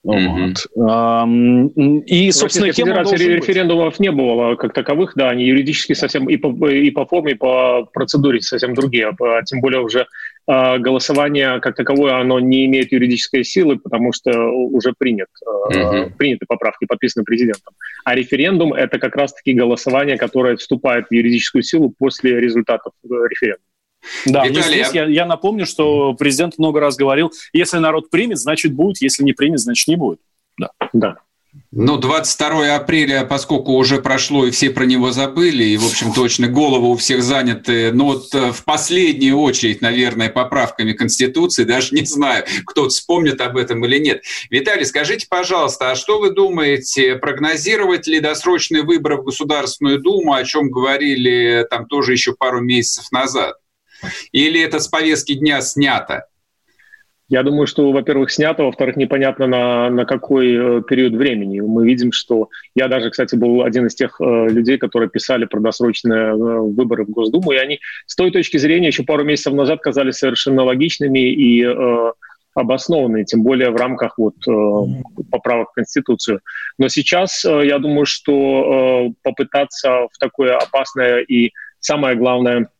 Mm-hmm. 0.06 2.04
И, 2.06 2.32
собственно, 2.32 2.72
Федерации 2.72 3.16
референдумов 3.16 3.94
быть. 3.94 4.00
не 4.00 4.10
было 4.10 4.54
как 4.56 4.72
таковых, 4.72 5.12
да, 5.14 5.28
они 5.28 5.44
юридически 5.44 5.92
совсем 5.92 6.26
и 6.28 6.38
по, 6.38 6.68
и 6.68 6.90
по 6.90 7.04
форме, 7.04 7.32
и 7.32 7.34
по 7.34 7.84
процедуре 7.92 8.40
совсем 8.40 8.72
другие, 8.74 9.08
а 9.08 9.42
тем 9.42 9.60
более 9.60 9.82
уже 9.82 10.06
голосование 10.46 11.60
как 11.60 11.76
таковое, 11.76 12.20
оно 12.20 12.40
не 12.40 12.66
имеет 12.66 12.92
юридической 12.92 13.44
силы, 13.44 13.78
потому 13.78 14.12
что 14.12 14.50
уже 14.50 14.92
принят, 14.96 15.28
угу. 15.44 16.12
приняты 16.16 16.46
поправки, 16.46 16.86
подписаны 16.86 17.24
президентом. 17.24 17.74
А 18.04 18.14
референдум– 18.14 18.72
это 18.74 18.98
как 18.98 19.14
раз-таки 19.14 19.52
голосование, 19.52 20.18
которое 20.18 20.56
вступает 20.56 21.06
в 21.08 21.14
юридическую 21.14 21.62
силу 21.62 21.94
после 21.96 22.40
результатов 22.40 22.92
референдума. 23.04 23.64
Да, 24.26 24.46
Виталий, 24.46 24.82
здесь 24.82 24.92
я, 24.92 25.04
я 25.06 25.26
напомню, 25.26 25.66
что 25.66 26.14
президент 26.14 26.58
много 26.58 26.80
раз 26.80 26.96
говорил, 26.96 27.32
если 27.52 27.78
народ 27.78 28.10
примет, 28.10 28.38
значит 28.38 28.72
будет, 28.74 29.02
если 29.02 29.22
не 29.22 29.32
примет, 29.32 29.60
значит 29.60 29.86
не 29.88 29.96
будет. 29.96 30.20
Да. 30.58 30.70
да. 30.92 31.18
Ну, 31.72 31.96
22 31.96 32.76
апреля, 32.76 33.24
поскольку 33.24 33.72
уже 33.72 34.00
прошло, 34.00 34.46
и 34.46 34.50
все 34.50 34.70
про 34.70 34.84
него 34.84 35.10
забыли, 35.10 35.64
и, 35.64 35.76
в 35.76 35.84
общем, 35.84 36.12
точно 36.12 36.46
головы 36.46 36.88
у 36.90 36.96
всех 36.96 37.24
заняты, 37.24 37.92
но 37.92 38.06
вот 38.06 38.32
э, 38.34 38.52
в 38.52 38.64
последнюю 38.64 39.36
очередь, 39.36 39.80
наверное, 39.80 40.28
поправками 40.28 40.92
Конституции, 40.92 41.64
даже 41.64 41.94
не 41.94 42.04
знаю, 42.04 42.44
кто 42.66 42.88
вспомнит 42.88 43.40
об 43.40 43.56
этом 43.56 43.84
или 43.84 43.98
нет. 43.98 44.22
Виталий, 44.48 44.84
скажите, 44.84 45.26
пожалуйста, 45.28 45.90
а 45.90 45.96
что 45.96 46.20
вы 46.20 46.30
думаете, 46.30 47.16
прогнозировать 47.16 48.06
ли 48.06 48.20
досрочные 48.20 48.82
выборы 48.82 49.16
в 49.16 49.24
Государственную 49.24 50.00
Думу, 50.00 50.34
о 50.34 50.44
чем 50.44 50.70
говорили 50.70 51.66
там 51.68 51.86
тоже 51.86 52.12
еще 52.12 52.32
пару 52.32 52.60
месяцев 52.60 53.10
назад? 53.10 53.56
Или 54.30 54.60
это 54.60 54.78
с 54.78 54.86
повестки 54.86 55.34
дня 55.34 55.60
снято? 55.62 56.26
Я 57.30 57.44
думаю, 57.44 57.68
что, 57.68 57.92
во-первых, 57.92 58.32
снято, 58.32 58.64
во-вторых, 58.64 58.96
непонятно 58.96 59.46
на, 59.46 59.88
на 59.88 60.04
какой 60.04 60.52
э, 60.52 60.82
период 60.82 61.12
времени. 61.12 61.60
Мы 61.60 61.86
видим, 61.86 62.10
что 62.10 62.48
я 62.74 62.88
даже, 62.88 63.10
кстати, 63.10 63.36
был 63.36 63.62
один 63.62 63.86
из 63.86 63.94
тех 63.94 64.20
э, 64.20 64.48
людей, 64.48 64.78
которые 64.78 65.08
писали 65.08 65.44
про 65.44 65.60
досрочные 65.60 66.32
э, 66.32 66.34
выборы 66.34 67.04
в 67.04 67.10
Госдуму, 67.10 67.52
и 67.52 67.56
они 67.56 67.78
с 68.06 68.16
той 68.16 68.32
точки 68.32 68.56
зрения 68.56 68.88
еще 68.88 69.04
пару 69.04 69.22
месяцев 69.22 69.52
назад 69.52 69.80
казались 69.80 70.16
совершенно 70.16 70.64
логичными 70.64 71.32
и 71.32 71.64
э, 71.64 72.12
обоснованные, 72.54 73.24
тем 73.24 73.44
более 73.44 73.70
в 73.70 73.76
рамках 73.76 74.18
вот, 74.18 74.34
э, 74.48 75.22
поправок 75.30 75.70
в 75.70 75.74
Конституцию. 75.74 76.40
Но 76.78 76.88
сейчас 76.88 77.44
э, 77.44 77.64
я 77.64 77.78
думаю, 77.78 78.06
что 78.06 79.06
э, 79.08 79.12
попытаться 79.22 80.08
в 80.12 80.18
такое 80.18 80.56
опасное 80.56 81.20
и 81.20 81.52
самое 81.78 82.16
главное– 82.16 82.70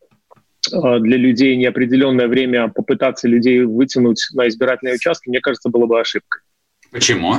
для 0.69 1.17
людей 1.17 1.55
неопределенное 1.55 2.27
время 2.27 2.67
попытаться 2.67 3.27
людей 3.27 3.63
вытянуть 3.63 4.27
на 4.33 4.47
избирательные 4.47 4.95
участки, 4.95 5.29
мне 5.29 5.41
кажется, 5.41 5.69
было 5.69 5.85
бы 5.85 5.99
ошибкой. 5.99 6.41
Почему? 6.91 7.35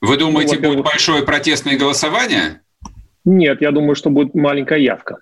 Вы 0.00 0.16
думаете, 0.16 0.58
ну, 0.60 0.68
будет 0.68 0.84
большое 0.84 1.22
протестное 1.22 1.78
голосование? 1.78 2.60
Нет, 3.24 3.62
я 3.62 3.70
думаю, 3.70 3.94
что 3.94 4.10
будет 4.10 4.34
маленькая 4.34 4.78
явка. 4.78 5.18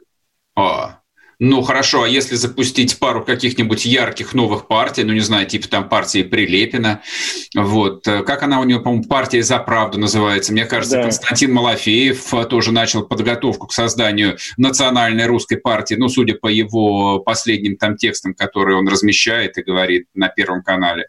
О, 0.57 1.02
ну 1.45 1.61
хорошо, 1.63 2.05
а 2.05 2.09
если 2.09 2.37
запустить 2.37 3.01
пару 3.01 3.25
каких-нибудь 3.25 3.85
ярких 3.85 4.33
новых 4.33 4.69
партий, 4.69 5.03
ну 5.03 5.13
не 5.13 5.19
знаю, 5.19 5.45
типа 5.45 5.69
там 5.69 5.89
партии 5.89 6.23
Прилепина, 6.23 7.03
вот, 7.57 8.07
э, 8.07 8.23
как 8.23 8.45
она 8.45 8.61
у 8.61 8.65
нее, 8.65 8.79
по-моему, 8.79 9.03
партия 9.09 9.43
за 9.43 9.59
правду 9.59 9.99
называется, 9.99 10.53
мне 10.53 10.67
кажется, 10.67 10.99
да. 10.99 11.03
Константин 11.03 11.53
Малафеев 11.53 12.33
э, 12.33 12.45
тоже 12.45 12.71
начал 12.71 13.03
подготовку 13.03 13.67
к 13.67 13.73
созданию 13.73 14.37
национальной 14.57 15.27
русской 15.27 15.57
партии, 15.57 15.97
ну, 15.97 16.09
судя 16.09 16.37
по 16.37 16.47
его 16.47 17.19
последним 17.19 17.77
там 17.77 17.97
текстам, 17.97 18.35
которые 18.35 18.79
он 18.79 18.87
размещает 18.87 19.59
и 19.59 19.65
говорит 19.65 20.07
на 20.15 20.29
Первом 20.29 20.63
канале. 20.63 21.09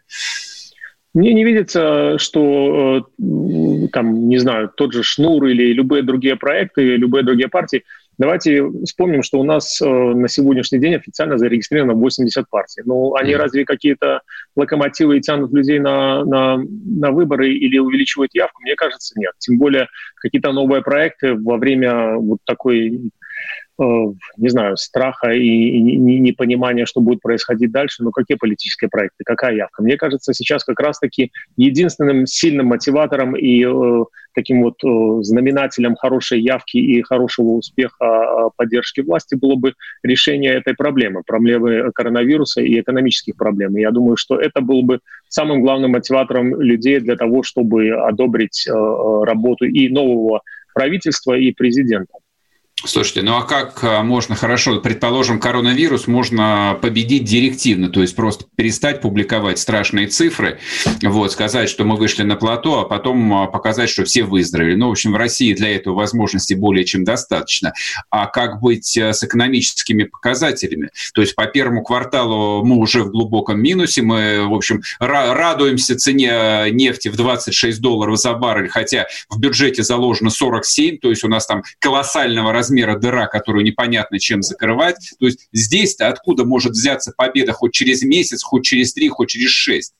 Мне 1.14 1.32
не 1.32 1.44
видится, 1.44 2.18
что 2.18 3.06
э, 3.20 3.88
там, 3.92 4.26
не 4.28 4.38
знаю, 4.38 4.68
тот 4.76 4.92
же 4.94 5.04
Шнур 5.04 5.46
или 5.46 5.72
любые 5.72 6.02
другие 6.02 6.34
проекты, 6.34 6.96
любые 6.96 7.22
другие 7.22 7.48
партии 7.48 7.84
Давайте 8.18 8.64
вспомним, 8.84 9.22
что 9.22 9.40
у 9.40 9.44
нас 9.44 9.80
э, 9.80 9.86
на 9.86 10.28
сегодняшний 10.28 10.78
день 10.78 10.94
официально 10.94 11.36
зарегистрировано 11.36 11.94
80 11.94 12.48
партий. 12.48 12.82
Ну, 12.84 13.14
они 13.14 13.32
mm. 13.32 13.36
разве 13.36 13.64
какие-то 13.64 14.20
локомотивы 14.56 15.18
и 15.18 15.20
тянут 15.20 15.52
людей 15.52 15.80
на, 15.80 16.24
на, 16.24 16.56
на 16.58 17.10
выборы 17.10 17.52
или 17.52 17.78
увеличивают 17.78 18.34
явку? 18.34 18.62
Мне 18.62 18.76
кажется, 18.76 19.18
нет. 19.18 19.32
Тем 19.38 19.58
более 19.58 19.88
какие-то 20.16 20.52
новые 20.52 20.82
проекты 20.82 21.34
во 21.34 21.56
время 21.56 22.14
вот 22.16 22.38
такой 22.44 23.10
не 23.78 24.48
знаю, 24.48 24.76
страха 24.76 25.32
и 25.32 25.80
непонимания, 25.80 26.86
что 26.86 27.00
будет 27.00 27.20
происходить 27.20 27.72
дальше, 27.72 28.02
но 28.02 28.10
какие 28.10 28.36
политические 28.36 28.88
проекты, 28.88 29.24
какая 29.24 29.54
явка? 29.54 29.82
Мне 29.82 29.96
кажется, 29.96 30.32
сейчас 30.32 30.64
как 30.64 30.78
раз-таки 30.80 31.32
единственным 31.56 32.26
сильным 32.26 32.66
мотиватором 32.66 33.36
и 33.36 33.64
э, 33.64 34.04
таким 34.34 34.62
вот 34.62 34.74
э, 34.84 35.22
знаменателем 35.22 35.96
хорошей 35.96 36.40
явки 36.40 36.76
и 36.76 37.02
хорошего 37.02 37.52
успеха 37.52 38.04
э, 38.04 38.50
поддержки 38.56 39.00
власти 39.00 39.34
было 39.34 39.54
бы 39.54 39.74
решение 40.02 40.52
этой 40.54 40.74
проблемы, 40.74 41.22
проблемы 41.26 41.90
коронавируса 41.92 42.60
и 42.60 42.80
экономических 42.80 43.36
проблем. 43.36 43.76
И 43.76 43.80
я 43.80 43.90
думаю, 43.90 44.16
что 44.16 44.38
это 44.38 44.60
был 44.60 44.82
бы 44.82 45.00
самым 45.28 45.62
главным 45.62 45.92
мотиватором 45.92 46.60
людей 46.60 47.00
для 47.00 47.16
того, 47.16 47.42
чтобы 47.42 47.90
одобрить 47.90 48.66
э, 48.68 48.72
работу 48.72 49.64
и 49.64 49.88
нового 49.88 50.42
правительства, 50.74 51.34
и 51.34 51.52
президента. 51.52 52.12
Слушайте, 52.86 53.22
ну 53.22 53.36
а 53.36 53.42
как 53.42 53.82
а, 53.82 54.02
можно 54.02 54.34
хорошо, 54.34 54.78
предположим, 54.78 55.40
коронавирус 55.40 56.06
можно 56.06 56.78
победить 56.82 57.24
директивно, 57.24 57.88
то 57.88 58.02
есть 58.02 58.14
просто 58.14 58.44
перестать 58.56 59.00
публиковать 59.00 59.58
страшные 59.58 60.06
цифры, 60.06 60.58
вот, 61.02 61.32
сказать, 61.32 61.70
что 61.70 61.84
мы 61.84 61.96
вышли 61.96 62.24
на 62.24 62.36
плато, 62.36 62.80
а 62.80 62.84
потом 62.84 63.32
а, 63.32 63.46
показать, 63.46 63.88
что 63.88 64.04
все 64.04 64.22
выздоровели. 64.24 64.74
Ну, 64.74 64.88
в 64.88 64.90
общем, 64.90 65.12
в 65.12 65.16
России 65.16 65.54
для 65.54 65.74
этого 65.74 65.94
возможности 65.94 66.52
более 66.52 66.84
чем 66.84 67.04
достаточно. 67.04 67.72
А 68.10 68.26
как 68.26 68.60
быть 68.60 68.98
а, 68.98 69.14
с 69.14 69.24
экономическими 69.24 70.04
показателями? 70.04 70.90
То 71.14 71.22
есть 71.22 71.34
по 71.34 71.46
первому 71.46 71.82
кварталу 71.82 72.64
мы 72.64 72.76
уже 72.76 73.02
в 73.02 73.10
глубоком 73.10 73.62
минусе, 73.62 74.02
мы, 74.02 74.46
в 74.46 74.52
общем, 74.52 74.82
радуемся 75.00 75.96
цене 75.96 76.70
нефти 76.70 77.08
в 77.08 77.16
26 77.16 77.80
долларов 77.80 78.18
за 78.18 78.34
баррель, 78.34 78.68
хотя 78.68 79.06
в 79.30 79.38
бюджете 79.38 79.82
заложено 79.82 80.28
47, 80.28 80.98
то 80.98 81.08
есть 81.08 81.24
у 81.24 81.28
нас 81.28 81.46
там 81.46 81.62
колоссального 81.78 82.52
размера 82.52 82.73
размера 82.74 82.98
дыра, 82.98 83.26
которую 83.26 83.64
непонятно 83.64 84.18
чем 84.18 84.42
закрывать. 84.42 85.12
То 85.18 85.26
есть 85.26 85.48
здесь-то 85.52 86.08
откуда 86.08 86.44
может 86.44 86.72
взяться 86.72 87.12
победа 87.16 87.52
хоть 87.52 87.72
через 87.72 88.02
месяц, 88.02 88.42
хоть 88.42 88.64
через 88.64 88.92
три, 88.92 89.08
хоть 89.08 89.28
через 89.28 89.50
шесть? 89.50 89.94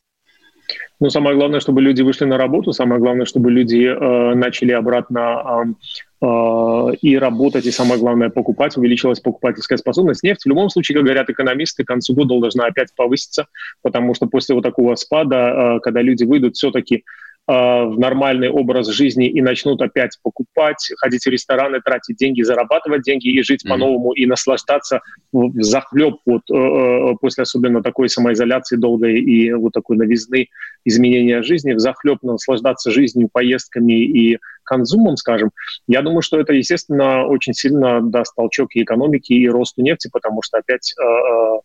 Ну, 1.01 1.11
самое 1.11 1.37
главное, 1.37 1.61
чтобы 1.61 1.83
люди 1.83 2.03
вышли 2.03 2.25
на 2.25 2.39
работу, 2.39 2.72
самое 2.72 3.01
главное, 3.01 3.27
чтобы 3.27 3.51
люди 3.51 3.85
э, 3.85 4.35
начали 4.35 4.72
обратно 4.72 5.75
э, 6.22 6.27
э, 6.27 6.95
и 7.03 7.18
работать, 7.18 7.66
и 7.66 7.72
самое 7.72 8.01
главное, 8.01 8.31
покупать, 8.31 8.77
увеличилась 8.77 9.20
покупательская 9.20 9.77
способность. 9.77 10.22
Нефть 10.22 10.45
в 10.45 10.49
любом 10.49 10.70
случае, 10.70 10.97
как 10.97 11.05
говорят 11.05 11.29
экономисты, 11.29 11.85
к 11.85 11.89
концу 11.89 12.14
года 12.14 12.39
должна 12.39 12.66
опять 12.66 12.95
повыситься, 12.97 13.49
потому 13.83 14.14
что 14.14 14.27
после 14.27 14.55
вот 14.55 14.62
такого 14.62 14.95
спада, 14.95 15.37
э, 15.77 15.81
когда 15.81 16.01
люди 16.01 16.25
выйдут 16.25 16.55
все-таки 16.55 17.05
в 17.53 17.99
нормальный 17.99 18.49
образ 18.49 18.89
жизни 18.89 19.29
и 19.29 19.43
начнут 19.43 19.83
опять 19.83 20.19
покупать, 20.23 20.91
ходить 20.99 21.25
в 21.25 21.29
рестораны, 21.29 21.81
тратить 21.81 22.17
деньги, 22.17 22.43
зарабатывать 22.43 23.03
деньги 23.03 23.29
и 23.29 23.43
жить 23.43 23.65
mm-hmm. 23.65 23.69
по-новому 23.69 24.13
и 24.13 24.25
наслаждаться 24.27 25.01
в 25.33 25.63
захлеб 25.63 26.17
вот 26.25 26.43
э, 26.51 26.55
э, 26.55 27.15
после 27.21 27.43
особенно 27.43 27.83
такой 27.83 28.09
самоизоляции 28.09 28.77
долгой 28.77 29.21
и 29.21 29.53
вот 29.53 29.73
такой 29.73 29.97
новизны 29.97 30.49
изменения 30.85 31.43
жизни, 31.43 31.73
в 31.73 31.79
захлеб 31.79 32.23
наслаждаться 32.23 32.91
жизнью, 32.91 33.29
поездками 33.31 34.05
и 34.05 34.39
консумом, 34.65 35.17
скажем, 35.17 35.51
я 35.87 36.01
думаю, 36.01 36.23
что 36.23 36.41
это, 36.41 36.55
естественно, 36.55 37.27
очень 37.27 37.53
сильно 37.53 38.01
даст 38.01 38.35
толчок 38.35 38.75
и 38.75 38.83
экономике, 38.83 39.35
и 39.35 39.49
росту 39.49 39.83
нефти, 39.83 40.09
потому 40.11 40.41
что 40.43 40.59
опять 40.59 40.95
Э, 41.05 41.59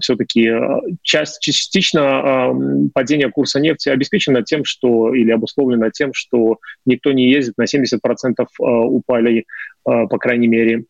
все-таки 0.00 0.48
э, 0.48 0.60
часть, 1.02 1.40
частично 1.40 2.00
э, 2.00 2.88
падение 2.94 3.30
курса 3.30 3.60
нефти 3.60 3.88
обеспечено 3.88 4.42
тем, 4.42 4.64
что 4.64 5.14
или 5.14 5.30
обусловлено 5.30 5.90
тем, 5.90 6.12
что 6.12 6.58
никто 6.84 7.12
не 7.12 7.30
ездит, 7.30 7.54
на 7.58 7.64
70% 7.64 8.46
упали, 8.58 9.44
по 9.84 10.18
крайней 10.18 10.48
мере, 10.48 10.84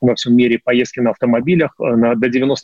во 0.00 0.14
всем 0.14 0.34
мире 0.34 0.58
поездки 0.62 1.00
на 1.00 1.10
автомобилях, 1.10 1.74
на, 1.78 2.14
до 2.14 2.26
90% 2.26 2.54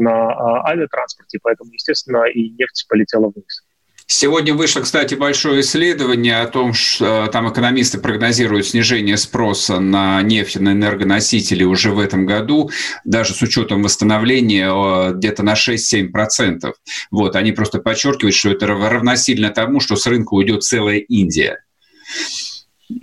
на 0.00 0.64
авиатранспорте, 0.64 1.38
поэтому, 1.42 1.70
естественно, 1.72 2.24
и 2.24 2.50
нефть 2.50 2.86
полетела 2.88 3.30
вниз. 3.34 3.64
Сегодня 4.12 4.54
вышло, 4.54 4.80
кстати, 4.80 5.14
большое 5.14 5.60
исследование 5.60 6.40
о 6.40 6.48
том, 6.48 6.74
что 6.74 7.26
э, 7.26 7.30
там 7.30 7.48
экономисты 7.48 7.98
прогнозируют 7.98 8.66
снижение 8.66 9.16
спроса 9.16 9.78
на 9.78 10.20
нефть, 10.22 10.56
на 10.56 10.72
энергоносители 10.72 11.62
уже 11.62 11.92
в 11.92 12.00
этом 12.00 12.26
году, 12.26 12.72
даже 13.04 13.34
с 13.34 13.40
учетом 13.40 13.84
восстановления 13.84 14.68
э, 14.68 15.12
где-то 15.14 15.44
на 15.44 15.54
6-7%. 15.54 16.72
Вот, 17.12 17.36
они 17.36 17.52
просто 17.52 17.78
подчеркивают, 17.78 18.34
что 18.34 18.50
это 18.50 18.66
равносильно 18.66 19.50
тому, 19.50 19.78
что 19.78 19.94
с 19.94 20.04
рынка 20.08 20.34
уйдет 20.34 20.64
целая 20.64 20.98
Индия. 20.98 21.62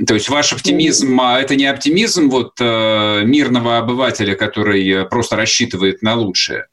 То 0.05 0.13
есть 0.13 0.27
ваш 0.27 0.51
оптимизм, 0.51 1.17
а 1.21 1.39
это 1.39 1.55
не 1.55 1.67
оптимизм 1.67 2.27
вот 2.29 2.57
э, 2.59 3.21
мирного 3.23 3.77
обывателя, 3.77 4.35
который 4.35 5.05
просто 5.05 5.37
рассчитывает 5.37 6.01
на 6.01 6.15
лучшее? 6.15 6.65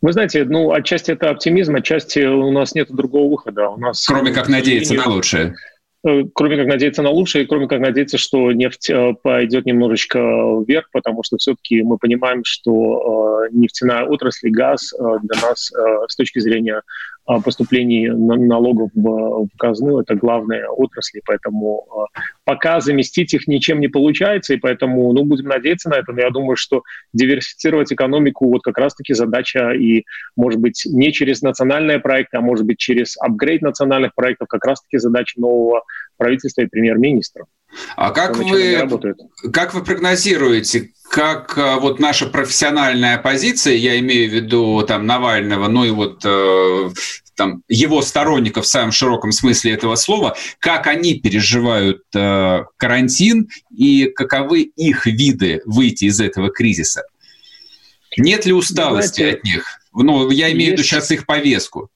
Вы 0.00 0.12
знаете, 0.12 0.44
ну, 0.44 0.72
отчасти 0.72 1.12
это 1.12 1.30
оптимизм, 1.30 1.76
отчасти 1.76 2.20
у 2.20 2.50
нас 2.50 2.74
нет 2.74 2.88
другого 2.90 3.30
выхода. 3.30 3.68
У 3.68 3.78
нас, 3.78 4.06
Кроме 4.06 4.32
как 4.32 4.48
надеяться 4.48 4.94
на 4.94 5.06
лучшее. 5.08 5.54
э, 6.06 6.22
кроме 6.34 6.56
как 6.56 6.66
надеяться 6.66 7.02
на 7.02 7.10
лучшее, 7.10 7.46
кроме 7.46 7.68
как 7.68 7.80
надеяться, 7.80 8.18
что 8.18 8.52
нефть 8.52 8.90
э, 8.90 9.14
пойдет 9.22 9.66
немножечко 9.66 10.18
вверх, 10.66 10.88
потому 10.92 11.22
что 11.22 11.36
все-таки 11.36 11.82
мы 11.82 11.98
понимаем, 11.98 12.42
что 12.44 13.46
нефтяная 13.50 14.04
отрасль, 14.04 14.50
газ 14.50 14.92
для 14.98 15.40
нас 15.40 15.70
с 16.08 16.16
точки 16.16 16.38
зрения 16.38 16.82
поступлений 17.24 18.08
налогов 18.08 18.90
в 18.94 19.48
казну– 19.56 19.98
это 20.00 20.14
главная 20.14 20.68
отрасль, 20.68 21.20
поэтому 21.24 21.86
пока 22.44 22.80
заместить 22.80 23.32
их 23.34 23.48
ничем 23.48 23.80
не 23.80 23.88
получается, 23.88 24.54
и 24.54 24.58
поэтому 24.58 25.12
ну, 25.12 25.24
будем 25.24 25.46
надеяться 25.46 25.88
на 25.88 25.94
это. 25.94 26.12
Но 26.12 26.20
я 26.20 26.30
думаю, 26.30 26.56
что 26.56 26.82
диверсифицировать 27.12 27.92
экономику 27.92 28.48
вот 28.48 28.62
как 28.62 28.78
раз-таки 28.78 29.14
задача, 29.14 29.72
и, 29.72 30.04
может 30.36 30.60
быть, 30.60 30.82
не 30.84 31.12
через 31.12 31.42
национальные 31.42 31.98
проекты, 31.98 32.36
а 32.36 32.40
может 32.40 32.66
быть, 32.66 32.78
через 32.78 33.16
апгрейд 33.18 33.62
национальных 33.62 34.14
проектов, 34.14 34.48
как 34.48 34.64
раз-таки 34.64 34.98
задача 34.98 35.40
нового 35.40 35.82
правительства 36.16 36.62
и 36.62 36.66
премьер-министра. 36.66 37.46
А 37.96 38.10
как 38.10 38.36
вы, 38.36 38.88
как 39.52 39.74
вы 39.74 39.84
прогнозируете, 39.84 40.90
как 41.10 41.56
э, 41.56 41.76
вот 41.76 42.00
наша 42.00 42.26
профессиональная 42.26 43.18
позиция, 43.18 43.74
я 43.74 43.98
имею 44.00 44.30
в 44.30 44.34
виду 44.34 44.84
там 44.86 45.06
Навального, 45.06 45.68
ну 45.68 45.84
и 45.84 45.90
вот 45.90 46.22
э, 46.24 46.90
там, 47.36 47.62
его 47.68 48.02
сторонников 48.02 48.64
в 48.64 48.68
самом 48.68 48.92
широком 48.92 49.32
смысле 49.32 49.72
этого 49.72 49.96
слова, 49.96 50.36
как 50.58 50.86
они 50.86 51.14
переживают 51.14 52.02
э, 52.14 52.64
карантин 52.76 53.48
и 53.76 54.06
каковы 54.06 54.62
их 54.62 55.06
виды 55.06 55.62
выйти 55.66 56.06
из 56.06 56.20
этого 56.20 56.50
кризиса? 56.50 57.02
Нет 58.16 58.46
ли 58.46 58.52
усталости 58.52 59.20
Знаете, 59.20 59.38
от 59.38 59.44
них? 59.44 59.80
Ну, 59.92 60.30
я 60.30 60.52
имею 60.52 60.70
в 60.70 60.72
виду 60.72 60.82
сейчас 60.82 61.10
их 61.10 61.26
повестку. 61.26 61.90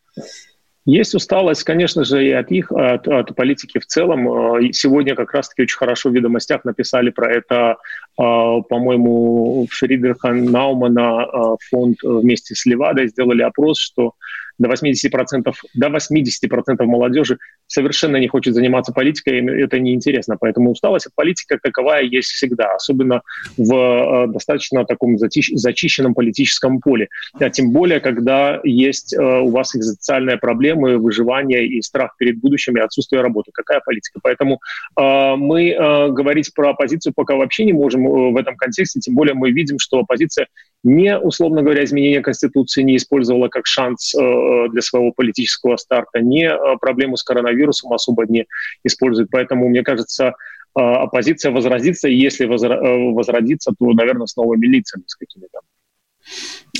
Есть 0.88 1.14
усталость, 1.14 1.64
конечно 1.64 2.02
же, 2.02 2.26
и 2.26 2.32
от 2.32 2.50
их, 2.50 2.72
от, 2.72 3.06
от 3.06 3.36
политики 3.36 3.78
в 3.78 3.84
целом. 3.84 4.56
Э, 4.56 4.72
сегодня 4.72 5.14
как 5.14 5.34
раз-таки 5.34 5.60
очень 5.60 5.76
хорошо 5.76 6.08
в 6.08 6.14
«Ведомостях» 6.14 6.64
написали 6.64 7.10
про 7.10 7.30
это, 7.30 7.76
э, 7.76 7.76
по-моему, 8.16 9.66
Фридриха 9.70 10.32
Наумана 10.32 11.26
э, 11.30 11.56
фонд 11.68 11.98
вместе 12.02 12.54
с 12.54 12.64
Левадой 12.64 13.08
сделали 13.08 13.42
опрос, 13.42 13.78
что 13.78 14.14
до 14.58 14.68
80%, 14.68 15.54
до 15.74 15.86
80% 15.86 16.84
молодежи 16.84 17.38
совершенно 17.66 18.16
не 18.16 18.28
хочет 18.28 18.54
заниматься 18.54 18.92
политикой, 18.92 19.38
и 19.38 19.62
это 19.62 19.78
неинтересно. 19.78 20.36
Поэтому 20.38 20.70
усталость 20.70 21.06
от 21.06 21.14
политики 21.14 21.46
как 21.48 21.62
таковая 21.62 22.02
есть 22.02 22.28
всегда, 22.28 22.74
особенно 22.74 23.22
в 23.56 23.74
э, 23.74 24.32
достаточно 24.32 24.84
таком 24.84 25.16
зачищенном 25.18 26.14
политическом 26.14 26.80
поле. 26.80 27.08
А 27.38 27.50
тем 27.50 27.72
более, 27.72 28.00
когда 28.00 28.60
есть 28.64 29.14
э, 29.14 29.18
у 29.18 29.50
вас 29.50 29.74
экзистенциальные 29.74 30.38
проблемы, 30.38 30.98
выживание 30.98 31.66
и 31.66 31.82
страх 31.82 32.16
перед 32.18 32.38
будущим 32.38 32.76
и 32.76 32.80
отсутствие 32.80 33.22
работы. 33.22 33.50
Какая 33.52 33.80
политика? 33.84 34.20
Поэтому 34.22 34.60
э, 34.96 35.36
мы 35.36 35.76
говорить 36.10 36.52
про 36.54 36.70
оппозицию 36.70 37.12
пока 37.14 37.34
вообще 37.34 37.64
не 37.64 37.72
можем 37.72 38.04
в 38.32 38.36
этом 38.36 38.56
контексте, 38.56 39.00
тем 39.00 39.14
более 39.14 39.34
мы 39.34 39.50
видим, 39.50 39.78
что 39.78 40.00
оппозиция 40.00 40.48
не, 40.84 41.18
условно 41.18 41.62
говоря, 41.62 41.84
изменение 41.84 42.20
Конституции 42.20 42.82
не 42.82 42.96
использовала 42.96 43.48
как 43.48 43.66
шанс 43.66 44.14
э, 44.14 44.68
для 44.70 44.80
своего 44.80 45.12
политического 45.12 45.76
старта, 45.76 46.20
не 46.20 46.48
э, 46.48 46.76
проблему 46.80 47.16
с 47.16 47.22
коронавирусом 47.24 47.92
особо 47.92 48.26
не 48.26 48.46
использует. 48.84 49.28
Поэтому, 49.30 49.68
мне 49.68 49.82
кажется, 49.82 50.28
э, 50.28 50.32
оппозиция 50.80 51.50
возродится, 51.50 52.08
и 52.08 52.14
если 52.14 52.46
возра- 52.46 53.12
возродится, 53.12 53.72
то, 53.76 53.92
наверное, 53.92 54.26
с 54.26 54.36
новыми 54.36 54.66
лицами, 54.66 55.02
с 55.06 55.16
какими-то. 55.16 55.60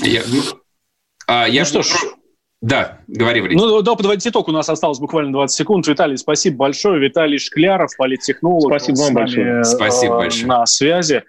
Я, 0.01 0.21
а, 1.27 1.47
я 1.47 1.61
ну 1.61 1.65
что 1.65 1.83
ж, 1.83 1.89
да, 2.61 2.99
говори, 3.07 3.39
Валерий. 3.39 3.57
Ну, 3.57 3.81
да, 3.81 3.95
подводить 3.95 4.27
итог. 4.27 4.49
У 4.49 4.51
нас 4.51 4.67
осталось 4.67 4.99
буквально 4.99 5.31
20 5.31 5.55
секунд. 5.55 5.87
Виталий, 5.87 6.17
спасибо 6.17 6.57
большое. 6.57 6.99
Виталий 6.99 7.39
Шкляров, 7.39 7.95
политтехнолог. 7.97 8.69
Спасибо 8.69 8.97
вам 8.97 9.13
большое. 9.13 9.63
Спасибо 9.63 10.15
э, 10.15 10.17
большое. 10.17 10.45
На 10.45 10.65
связи. 10.65 11.23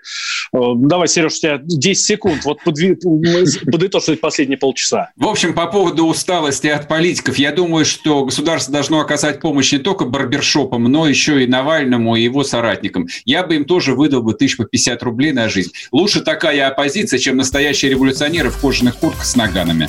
Э, 0.52 0.58
давай, 0.74 1.06
Сереж, 1.06 1.34
у 1.34 1.36
тебя 1.36 1.60
10 1.62 2.04
секунд. 2.04 2.44
Вот 2.44 2.58
подытожить 2.64 4.20
последние 4.20 4.58
полчаса. 4.58 5.12
В 5.16 5.28
общем, 5.28 5.54
по 5.54 5.68
поводу 5.68 6.06
усталости 6.06 6.66
от 6.66 6.88
политиков, 6.88 7.38
я 7.38 7.52
думаю, 7.52 7.84
что 7.84 8.24
государство 8.24 8.72
должно 8.72 8.98
оказать 8.98 9.40
помощь 9.40 9.70
не 9.70 9.78
только 9.78 10.06
барбершопам, 10.06 10.82
но 10.84 11.06
еще 11.06 11.44
и 11.44 11.46
Навальному 11.46 12.16
и 12.16 12.22
его 12.22 12.42
соратникам. 12.42 13.06
Я 13.24 13.44
бы 13.44 13.54
им 13.54 13.66
тоже 13.66 13.94
выдал 13.94 14.22
бы 14.22 14.34
тысяч 14.34 14.56
по 14.56 14.64
50 14.64 15.00
рублей 15.04 15.30
на 15.32 15.48
жизнь. 15.48 15.70
Лучше 15.92 16.22
такая 16.22 16.66
оппозиция, 16.66 17.20
чем 17.20 17.36
настоящие 17.36 17.92
революционеры 17.92 18.50
в 18.50 18.60
кожаных 18.60 18.96
куртках 18.96 19.24
с 19.24 19.36
наганами. 19.36 19.88